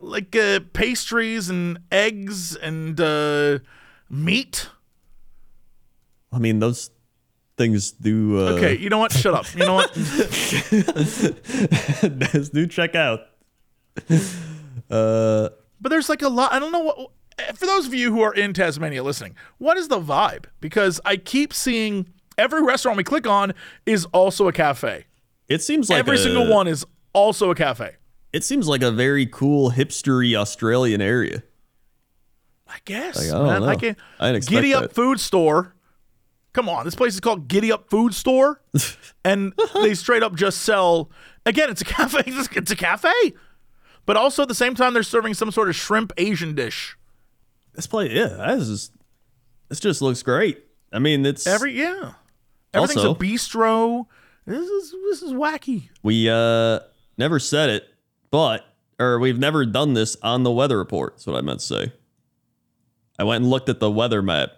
[0.00, 3.58] like uh, pastries and eggs and uh,
[4.08, 4.68] meat.
[6.32, 6.90] I mean, those
[7.58, 8.38] things do.
[8.38, 9.12] Uh, Okay, you know what?
[9.12, 9.52] Shut up.
[9.54, 9.92] You know what?
[12.32, 13.20] those do check out.
[15.80, 16.52] But there's like a lot.
[16.52, 17.10] I don't know what.
[17.56, 20.44] For those of you who are in Tasmania listening, what is the vibe?
[20.60, 23.54] Because I keep seeing every restaurant we click on
[23.86, 25.06] is also a cafe.
[25.48, 27.96] It seems like every a- single one is also a cafe.
[28.32, 31.42] It seems like a very cool hipstery Australian area.
[32.68, 33.16] I guess.
[33.16, 33.60] Like, I don't man.
[33.62, 33.68] know.
[33.68, 34.94] I can I Giddy Up that.
[34.94, 35.74] Food Store.
[36.52, 38.60] Come on, this place is called Giddy Up Food Store,
[39.24, 41.10] and they straight up just sell.
[41.46, 42.22] Again, it's a cafe.
[42.26, 43.12] It's a cafe,
[44.10, 46.96] but also at the same time they're serving some sort of shrimp Asian dish.
[47.74, 48.90] This place, yeah, this is.
[49.68, 50.64] This just looks great.
[50.92, 52.14] I mean, it's Every yeah,
[52.74, 54.06] everything's Also- a bistro.
[54.46, 55.90] This is this is wacky.
[56.02, 56.80] we uh
[57.18, 57.84] never said it,
[58.32, 58.64] but
[58.98, 61.12] or we've never done this on the weather report.
[61.12, 61.92] That's what I meant to say.
[63.16, 64.50] I went and looked at the weather map.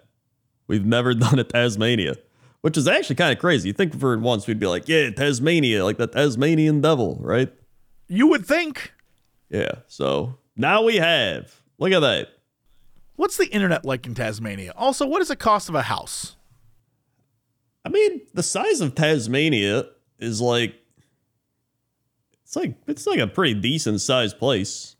[0.67, 2.15] We've never done it Tasmania,
[2.61, 3.69] which is actually kind of crazy.
[3.69, 7.53] You think for once we'd be like, yeah, Tasmania, like the Tasmanian devil, right?
[8.07, 8.93] You would think.
[9.53, 9.75] Yeah.
[9.87, 11.61] So now we have.
[11.77, 12.29] Look at that.
[13.15, 14.73] What's the internet like in Tasmania?
[14.75, 16.35] Also, what is the cost of a house?
[17.85, 19.85] I mean, the size of Tasmania
[20.17, 20.73] is like
[22.43, 24.95] it's like it's like a pretty decent sized place.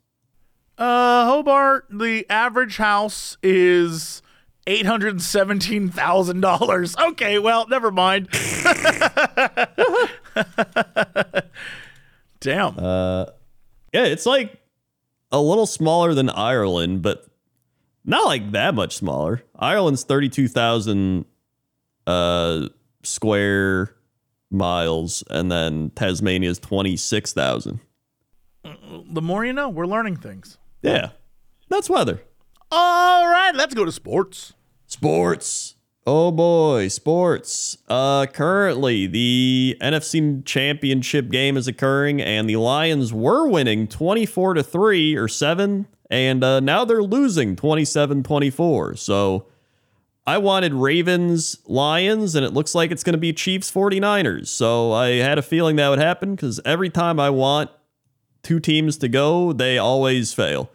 [0.78, 4.22] Uh, Hobart, the average house is
[4.68, 6.96] eight hundred seventeen thousand dollars.
[7.14, 8.28] Okay, well, never mind.
[12.40, 12.78] Damn.
[13.94, 14.60] Yeah, it's like
[15.32, 17.26] a little smaller than Ireland, but
[18.04, 19.44] not like that much smaller.
[19.56, 21.26] Ireland's thirty two thousand
[22.08, 22.68] uh
[23.04, 23.96] square
[24.50, 27.80] miles, and then Tasmania's 26,000.
[29.10, 30.58] The more you know, we're learning things.
[30.82, 31.10] Yeah,
[31.70, 32.22] that's weather.
[32.72, 34.54] All right, let's go to sports.
[34.88, 35.76] Sports.
[36.06, 37.78] Oh boy, sports.
[37.88, 44.64] Uh currently the NFC Championship game is occurring and the Lions were winning 24 to
[44.64, 49.00] 3 or 7 and uh, now they're losing 27-24.
[49.00, 49.48] So
[50.28, 54.48] I wanted Ravens Lions and it looks like it's going to be Chiefs 49ers.
[54.48, 57.72] So I had a feeling that would happen cuz every time I want
[58.44, 60.70] two teams to go, they always fail.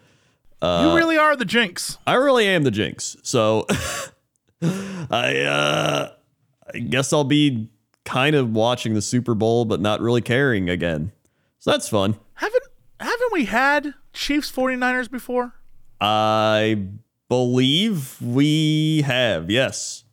[0.60, 1.98] Uh, you really are the jinx.
[2.06, 3.16] I really am the jinx.
[3.22, 3.66] So
[4.62, 6.10] I uh
[6.74, 7.70] I guess I'll be
[8.04, 11.12] kind of watching the Super Bowl but not really caring again.
[11.58, 12.16] So that's fun.
[12.34, 12.62] Haven't
[13.00, 15.54] haven't we had Chiefs 49ers before?
[16.00, 16.84] I
[17.28, 19.50] believe we have.
[19.50, 20.04] Yes.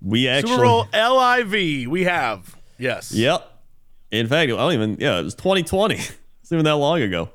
[0.00, 1.88] We actually Super Bowl LIV.
[1.88, 2.56] We have.
[2.78, 3.12] Yes.
[3.12, 3.50] Yep.
[4.10, 5.98] In fact, I don't even yeah, it was 2020.
[6.44, 7.30] It's even that long ago.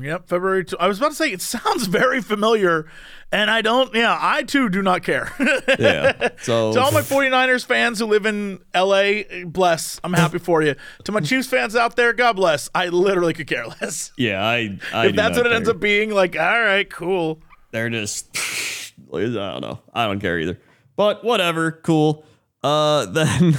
[0.00, 0.28] Yep.
[0.28, 0.64] February.
[0.64, 2.90] Two, I was about to say it sounds very familiar,
[3.32, 3.94] and I don't.
[3.94, 5.32] Yeah, I too do not care.
[5.78, 6.30] Yeah.
[6.42, 10.00] So to all my 49ers fans who live in LA, bless.
[10.02, 10.74] I'm happy for you.
[11.04, 12.68] To my Chiefs fans out there, God bless.
[12.74, 14.12] I literally could care less.
[14.16, 17.40] yeah, I, I if that's what it ends up being, like, all right, cool.
[17.70, 18.36] they're just
[19.14, 19.80] I don't know.
[19.94, 20.58] I don't care either.
[20.96, 22.24] But whatever, cool.
[22.62, 23.56] Uh then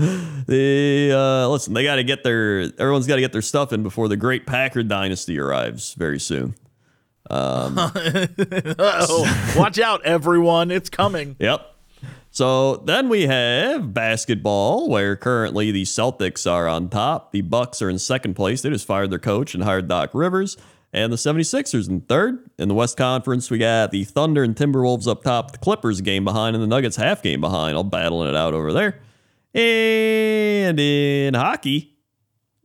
[0.46, 3.82] the uh listen, they got to get their everyone's got to get their stuff in
[3.82, 6.54] before the great Packard dynasty arrives very soon.
[7.32, 10.72] Oh, watch out, everyone.
[10.72, 11.36] It's coming.
[11.38, 11.60] Yep.
[12.32, 17.30] So then we have basketball, where currently the Celtics are on top.
[17.30, 18.62] The Bucks are in second place.
[18.62, 20.56] They just fired their coach and hired Doc Rivers.
[20.92, 22.50] And the 76ers in third.
[22.58, 25.52] In the West Conference, we got the Thunder and Timberwolves up top.
[25.52, 28.72] The Clippers game behind, and the Nuggets half game behind, all battling it out over
[28.72, 28.98] there.
[29.54, 31.96] And in hockey,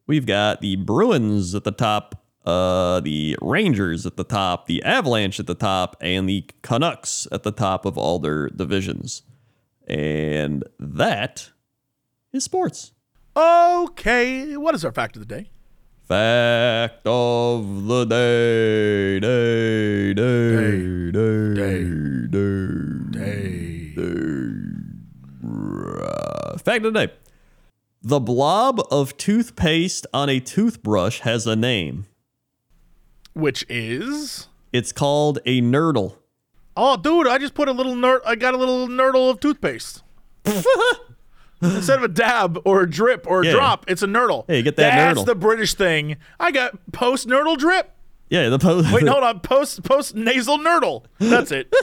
[0.07, 5.39] we've got the Bruins at the top, uh, the Rangers at the top, the Avalanche
[5.39, 9.23] at the top, and the Canucks at the top of all their divisions.
[9.87, 11.49] And that
[12.31, 12.91] is sports.
[13.35, 15.49] Okay, what is our fact of the day?
[16.07, 22.75] Fact of the day, day, day, day, day,
[23.17, 23.93] Hey.
[23.97, 24.64] Uh,
[26.63, 27.13] fact of the day.
[28.01, 32.05] The blob of toothpaste on a toothbrush has a name.
[33.33, 34.47] Which is.
[34.71, 36.17] It's called a nurdle.
[36.77, 38.19] Oh, dude, I just put a little nerd.
[38.25, 40.03] I got a little nurdle of toothpaste.
[41.61, 43.51] Instead of a dab or a drip or a Yeah.
[43.53, 44.43] drop, it's a nurdle.
[44.47, 44.95] Hey, get that nurdle.
[44.97, 45.25] That's nurdle.
[45.25, 46.17] the British thing.
[46.39, 47.91] I got post nurdle drip.
[48.29, 49.39] Yeah, the post Wait, hold on.
[49.39, 51.05] Post post nasal nurdle.
[51.17, 51.73] That's it.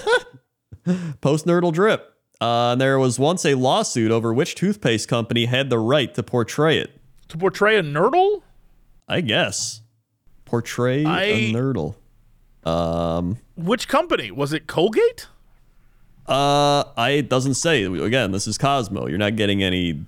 [1.20, 2.11] post nurdle drip.
[2.42, 6.78] Uh, there was once a lawsuit over which toothpaste company had the right to portray
[6.78, 6.90] it.
[7.28, 8.42] to portray a nurdle?
[9.08, 9.80] I guess
[10.44, 11.94] portray I- a nurdle.
[12.64, 14.30] Um, Which company?
[14.30, 15.26] Was it Colgate?
[16.28, 17.84] uh, I it doesn't say.
[17.84, 19.06] Again, this is Cosmo.
[19.08, 20.04] You're not getting any,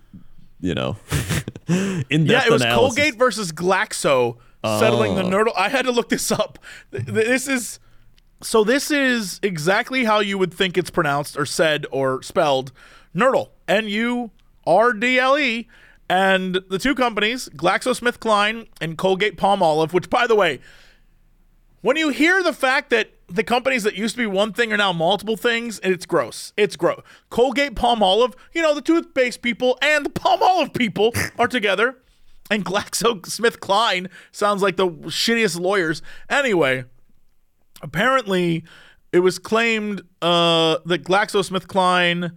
[0.61, 0.97] you know,
[1.69, 2.97] in depth Yeah, it was analysis.
[2.97, 5.53] Colgate versus Glaxo settling the nurdle.
[5.57, 6.59] I had to look this up.
[6.91, 7.79] This is
[8.45, 12.73] so this is exactly how you would think it's pronounced or said or spelled.
[13.15, 13.51] Nurdle.
[13.67, 14.31] N U
[14.67, 15.69] R D L E.
[16.09, 20.61] And the two companies, GlaxoSmithKline and Colgate Palmolive, which by the way,
[21.81, 24.77] when you hear the fact that the companies that used to be one thing are
[24.77, 26.53] now multiple things, it's gross.
[26.57, 27.03] It's gross.
[27.31, 31.97] Colgate Palmolive, you know, the toothpaste people and the Palmolive people are together.
[32.51, 36.03] And GlaxoSmithKline sounds like the shittiest lawyers.
[36.29, 36.85] Anyway,
[37.85, 38.65] apparently
[39.13, 42.33] it was claimed uh, that GlaxoSmithKline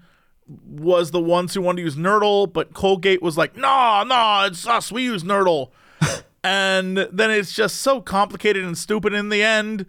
[0.47, 4.67] was the ones who wanted to use Nurdle, but Colgate was like, nah, nah, it's
[4.67, 4.91] us.
[4.91, 5.71] We use Nurdle.
[6.43, 9.85] and then it's just so complicated and stupid in the end.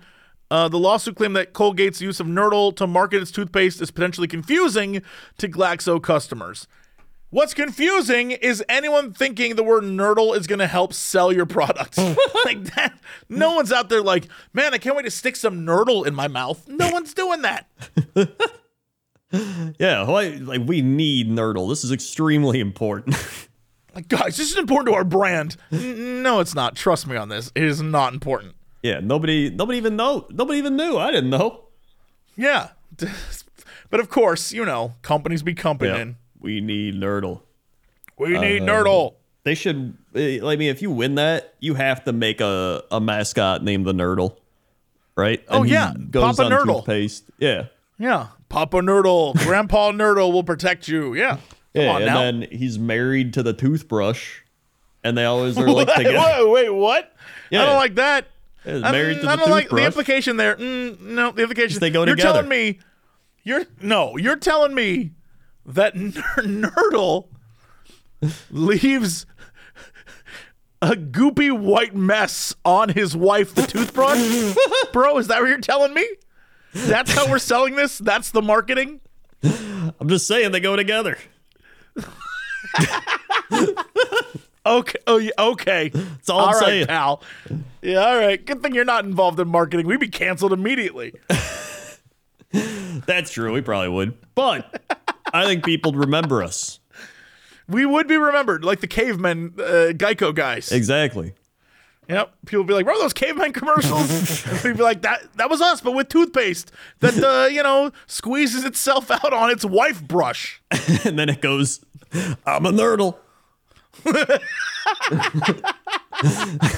[0.50, 4.26] Uh, the lawsuit claimed that Colgate's use of Nurdle to market its toothpaste is potentially
[4.26, 5.02] confusing
[5.36, 6.66] to Glaxo customers.
[7.30, 11.98] What's confusing is anyone thinking the word nurdle is going to help sell your product.
[12.44, 12.98] like that.
[13.28, 14.24] No one's out there like,
[14.54, 16.66] man, I can't wait to stick some nurdle in my mouth.
[16.66, 17.66] No one's doing that.
[19.78, 21.68] Yeah, like, like we need nurdle.
[21.68, 23.16] This is extremely important.
[23.94, 25.56] Like, guys, this is important to our brand.
[25.70, 26.76] N- no, it's not.
[26.76, 27.52] Trust me on this.
[27.54, 28.54] It is not important.
[28.82, 30.26] yeah, nobody, nobody even know.
[30.30, 30.96] Nobody even knew.
[30.96, 31.64] I didn't know.
[32.36, 32.68] Yeah.
[33.90, 35.90] But of course, you know, companies be company.
[35.90, 37.40] Yeah, we need nurdle.
[38.18, 39.14] We need nurdle.
[39.44, 39.96] They should.
[40.14, 43.86] eh, I mean, if you win that, you have to make a, a mascot named
[43.86, 44.36] the Nurdle,
[45.16, 45.42] right?
[45.48, 46.76] Oh, he yeah, goes Papa on Nurdle.
[46.80, 47.24] toothpaste.
[47.38, 47.66] Yeah,
[47.98, 48.26] Yeah.
[48.48, 51.14] Papa Nurdle, Grandpa Nurdle will protect you.
[51.14, 51.38] Yeah.
[51.74, 52.18] Yeah, on and now.
[52.20, 54.40] then he's married to the toothbrush,
[55.04, 56.18] and they always are like Wait, together.
[56.48, 57.14] wait, wait, what?
[57.50, 57.62] Yeah.
[57.62, 58.26] I don't like that.
[58.66, 60.56] Yeah, I, married to I the don't like the implication there.
[60.56, 61.78] Mm, no, the implication.
[61.80, 62.32] They go you're together.
[62.42, 62.80] telling me,
[63.44, 65.12] you're no, you're telling me
[65.68, 67.28] that Nurdle
[68.50, 69.26] leaves
[70.80, 74.54] a goopy white mess on his wife, the toothbrush.
[74.92, 76.06] Bro, is that what you're telling me?
[76.72, 77.98] That's how we're selling this.
[77.98, 79.00] That's the marketing.
[79.42, 81.16] I'm just saying they go together.
[84.66, 84.98] Okay.
[85.06, 85.88] Oh, okay.
[85.88, 86.86] That's all I'm All right, saying.
[86.88, 87.22] pal.
[87.80, 88.44] Yeah, all right.
[88.44, 89.86] Good thing you're not involved in marketing.
[89.86, 91.14] We'd be canceled immediately.
[92.52, 93.52] That's true.
[93.52, 94.82] We probably would, but
[95.32, 96.80] I think people'd remember us
[97.68, 100.72] We would be remembered like the cavemen uh, Geico guys.
[100.72, 101.34] exactly.
[102.08, 102.32] Yep.
[102.46, 105.60] People would be like, "Remember those caveman commercials?" and we'd be like, "That that was
[105.60, 110.62] us, but with toothpaste that uh, you know squeezes itself out on its wife brush."
[111.04, 111.84] and then it goes,
[112.46, 113.16] "I'm a nurdle."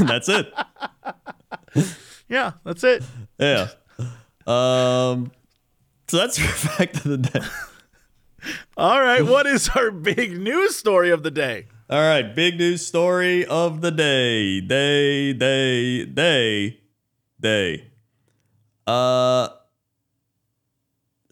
[0.01, 0.53] That's it.
[2.29, 3.03] Yeah, that's it.
[3.39, 3.69] Yeah.
[4.47, 5.33] Um.
[6.09, 7.41] So that's your fact of the day.
[8.77, 9.25] All right.
[9.25, 11.67] What is our big news story of the day?
[11.91, 14.61] All right, big news story of the day.
[14.61, 16.81] Day, day, day,
[17.41, 17.91] day.
[18.87, 19.49] Uh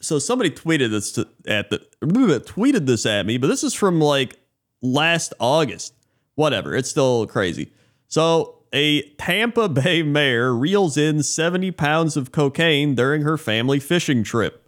[0.01, 4.01] so somebody tweeted this to, at the tweeted this at me, but this is from
[4.01, 4.37] like
[4.83, 5.95] last August.
[6.35, 7.73] Whatever, it's still crazy.
[8.07, 14.23] So a Tampa Bay mayor reels in 70 pounds of cocaine during her family fishing
[14.23, 14.68] trip.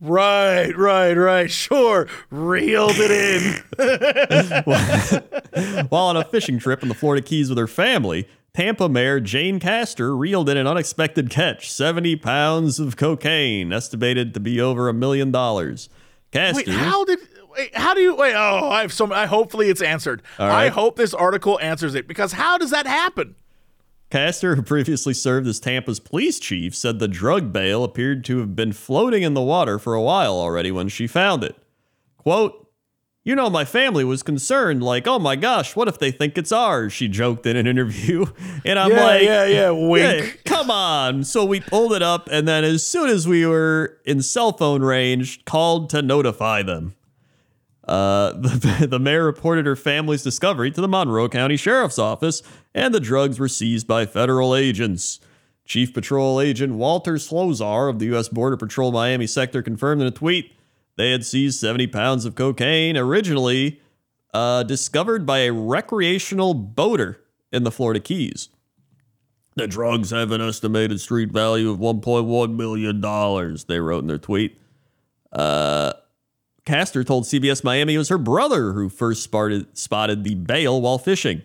[0.00, 1.50] Right, right, right.
[1.50, 3.62] Sure, reeled it in.
[5.88, 9.58] While on a fishing trip in the Florida Keys with her family, Tampa Mayor Jane
[9.58, 14.94] Castor reeled in an unexpected catch 70 pounds of cocaine, estimated to be over a
[14.94, 15.88] million dollars.
[16.30, 16.56] Castor.
[16.56, 17.18] Wait, how did?
[17.56, 18.14] Wait, how do you?
[18.14, 19.12] Wait, oh, I have some.
[19.12, 20.22] I hopefully it's answered.
[20.38, 23.34] All I hope this article answers it because how does that happen?
[24.10, 28.54] Castor, who previously served as Tampa's police chief, said the drug bale appeared to have
[28.54, 31.56] been floating in the water for a while already when she found it.
[32.16, 32.68] Quote,
[33.24, 36.52] You know, my family was concerned, like, oh my gosh, what if they think it's
[36.52, 36.92] ours?
[36.92, 38.26] She joked in an interview.
[38.64, 39.70] And I'm yeah, like, yeah, yeah.
[39.70, 40.24] Wink.
[40.24, 41.22] Hey, come on.
[41.22, 44.82] So we pulled it up, and then as soon as we were in cell phone
[44.82, 46.95] range, called to notify them.
[47.86, 52.42] Uh, the, the mayor reported her family's discovery to the Monroe County Sheriff's Office,
[52.74, 55.20] and the drugs were seized by federal agents.
[55.64, 58.28] Chief Patrol Agent Walter Slosar of the U.S.
[58.28, 60.52] Border Patrol Miami sector confirmed in a tweet
[60.96, 63.80] they had seized 70 pounds of cocaine, originally
[64.34, 67.20] uh, discovered by a recreational boater
[67.52, 68.48] in the Florida Keys.
[69.54, 74.58] The drugs have an estimated street value of $1.1 million, they wrote in their tweet.
[75.32, 75.92] Uh,
[76.66, 80.98] Castor told CBS Miami it was her brother who first spotted, spotted the bale while
[80.98, 81.42] fishing.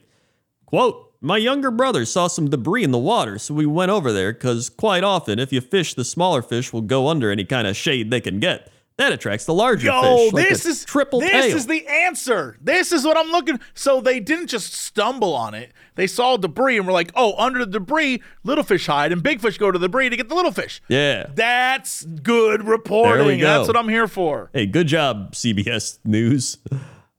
[0.65, 4.33] Quote, my younger brother saw some debris in the water, so we went over there
[4.33, 7.77] because quite often, if you fish, the smaller fish will go under any kind of
[7.77, 8.71] shade they can get.
[8.97, 10.33] That attracts the larger Yo, fish.
[10.33, 11.55] like this a is triple This tail.
[11.57, 12.57] is the answer.
[12.61, 13.59] This is what I'm looking.
[13.73, 15.71] So they didn't just stumble on it.
[15.95, 19.41] They saw debris and were like, "Oh, under the debris, little fish hide, and big
[19.41, 21.25] fish go to the debris to get the little fish." yeah.
[21.33, 23.39] That's good reporting.
[23.39, 23.45] Go.
[23.45, 24.51] That's what I'm here for.
[24.53, 26.57] Hey, good job, CBS News.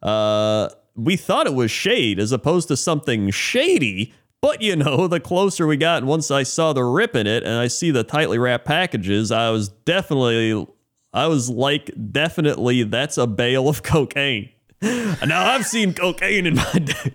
[0.02, 5.20] Uh, we thought it was shade as opposed to something shady, but you know, the
[5.20, 8.04] closer we got, and once I saw the rip in it and I see the
[8.04, 10.66] tightly wrapped packages, I was definitely,
[11.12, 14.50] I was like, definitely, that's a bale of cocaine.
[14.82, 17.12] Now I've seen cocaine in my day.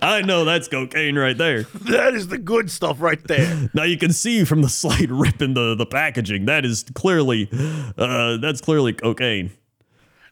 [0.00, 1.64] I know that's cocaine right there.
[1.64, 3.68] That is the good stuff right there.
[3.74, 7.48] Now you can see from the slight rip in the, the packaging that is clearly,
[7.98, 9.50] uh, that's clearly cocaine.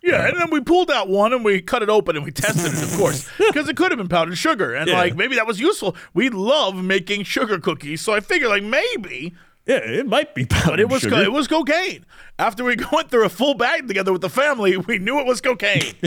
[0.02, 2.72] Yeah, and then we pulled out one and we cut it open and we tested
[2.72, 4.96] it, of course, because it could have been powdered sugar, and Yeah.
[4.96, 5.94] like maybe that was useful.
[6.14, 9.34] We love making sugar cookies, so I figured like maybe,
[9.70, 11.14] Yeah, it might be powdered but it was sugar.
[11.16, 12.04] co- it was cocaine.
[12.38, 15.40] After we went through a full bag together with the family, we knew it was
[15.40, 15.94] cocaine.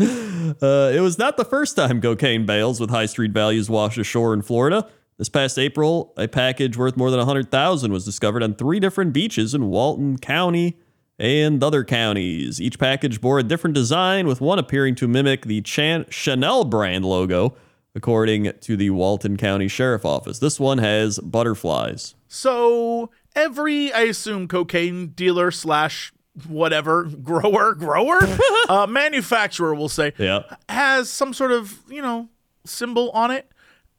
[0.00, 4.34] Uh, it was not the first time cocaine bales with high street values washed ashore
[4.34, 4.88] in Florida.
[5.18, 9.54] This past April, a package worth more than 100000 was discovered on three different beaches
[9.54, 10.78] in Walton County
[11.16, 12.60] and other counties.
[12.60, 17.04] Each package bore a different design, with one appearing to mimic the Chan- Chanel brand
[17.04, 17.54] logo,
[17.94, 20.38] according to the Walton County Sheriff Office.
[20.38, 22.14] This one has butterflies.
[22.28, 26.12] so every, I assume, cocaine dealer slash
[26.48, 28.18] whatever grower grower
[28.68, 30.42] uh, manufacturer will say Yeah.
[30.68, 32.28] has some sort of you know
[32.64, 33.48] symbol on it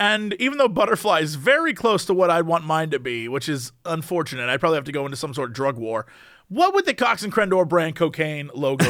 [0.01, 3.47] and even though butterfly is very close to what i'd want mine to be which
[3.47, 6.05] is unfortunate i'd probably have to go into some sort of drug war
[6.49, 8.85] what would the cox and crendor brand cocaine logo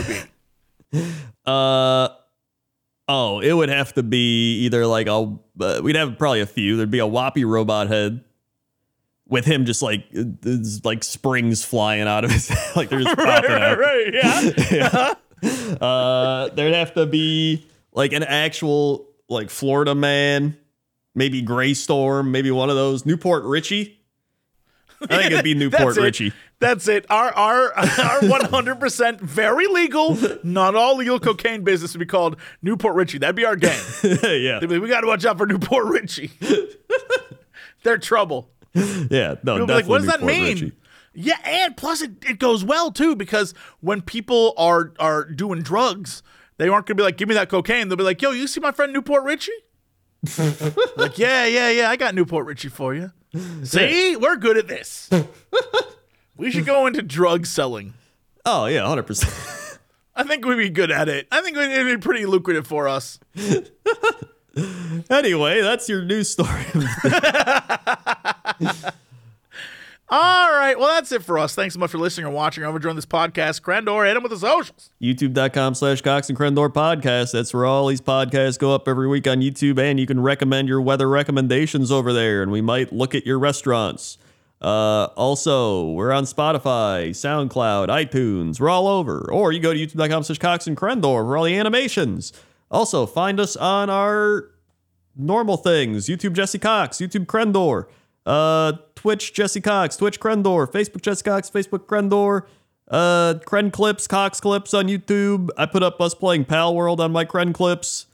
[0.91, 1.03] be
[1.45, 2.07] Uh
[3.07, 6.77] oh, it would have to be either like a uh, we'd have probably a few.
[6.77, 8.23] There'd be a Whoppy robot head
[9.27, 10.23] with him just like uh,
[10.83, 13.77] like springs flying out of his like they're just popping out.
[13.77, 14.13] right,
[14.71, 15.13] yeah.
[15.79, 20.57] Uh, there'd have to be like an actual like Florida man,
[21.13, 23.99] maybe Gray Storm, maybe one of those New Port Richey.
[25.09, 26.01] I think it'd be Newport That's it.
[26.01, 26.33] Richie.
[26.59, 27.05] That's it.
[27.09, 32.05] Our our our one hundred percent very legal, not all legal cocaine business would be
[32.05, 33.17] called New Port Richey.
[33.17, 33.79] That'd be our gang.
[34.23, 36.31] yeah, be, we got to watch out for New Port Richey.
[37.83, 38.49] They're trouble.
[38.73, 39.35] yeah.
[39.43, 40.53] No, definitely like, what does that Newport mean?
[40.53, 40.71] Richie.
[41.13, 46.21] Yeah, and plus it, it goes well too because when people are are doing drugs,
[46.57, 48.59] they aren't gonna be like, "Give me that cocaine." They'll be like, "Yo, you see
[48.59, 49.53] my friend New Port Richey?"
[50.97, 53.11] like, yeah, yeah, yeah, I got New Port Richey for you.
[53.63, 55.09] See, we're good at this.
[56.37, 57.93] we should go into drug selling.
[58.45, 59.79] Oh yeah, hundred percent.
[60.15, 61.27] I think we'd be good at it.
[61.31, 63.19] I think it'd be pretty lucrative for us.
[65.09, 66.63] Anyway, that's your news story.
[70.07, 71.55] All right, well, that's it for us.
[71.55, 73.61] Thanks so much for listening or watching or enjoying this podcast.
[73.61, 74.91] Crendor, hit him with the socials.
[75.01, 77.31] YouTube.com slash Cox and Crendor podcast.
[77.31, 80.67] That's where all these podcasts go up every week on YouTube, and you can recommend
[80.67, 84.19] your weather recommendations over there, and we might look at your restaurants.
[84.61, 88.59] Uh, also, we're on Spotify, SoundCloud, iTunes.
[88.59, 89.27] We're all over.
[89.31, 92.31] Or you go to youtube.com slash Cox and Crendor for all the animations.
[92.69, 94.51] Also, find us on our
[95.15, 97.85] normal things YouTube Jesse Cox, YouTube Crendor,
[98.25, 102.45] uh, Twitch Jesse Cox, Twitch Crendor, Facebook Jesse Cox, Facebook Crendor,
[102.89, 105.49] uh, Cren Clips, Cox Clips on YouTube.
[105.57, 108.07] I put up us playing Palworld on my Cren Clips.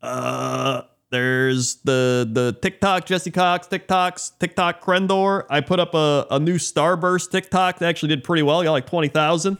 [0.00, 5.44] Uh, there's the the TikTok Jesse Cox, TikToks, TikTok Crendor.
[5.50, 8.62] I put up a, a new Starburst TikTok that actually did pretty well.
[8.62, 9.58] Got like 20,000.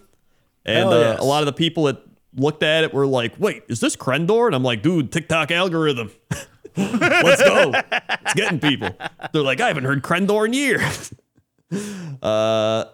[0.64, 1.20] And Hell uh, yes.
[1.20, 2.02] a lot of the people that
[2.34, 4.46] looked at it were like, wait, is this Crendor?
[4.46, 6.10] And I'm like, dude, TikTok algorithm.
[6.76, 7.72] Let's go.
[7.74, 8.90] It's getting people.
[9.32, 11.12] They're like, I haven't heard Crendor in years.
[12.22, 12.84] uh,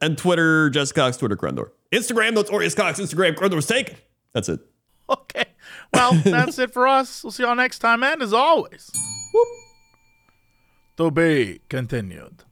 [0.00, 1.70] and Twitter, Jess Cox, Twitter, Crendor.
[1.92, 3.96] Instagram, Notorious Cox, Instagram, Crendor was taken.
[4.32, 4.60] That's it.
[5.08, 5.44] Okay.
[5.92, 7.22] Well, that's it for us.
[7.22, 8.02] We'll see y'all next time.
[8.02, 8.90] And as always,
[10.96, 12.44] to be continued.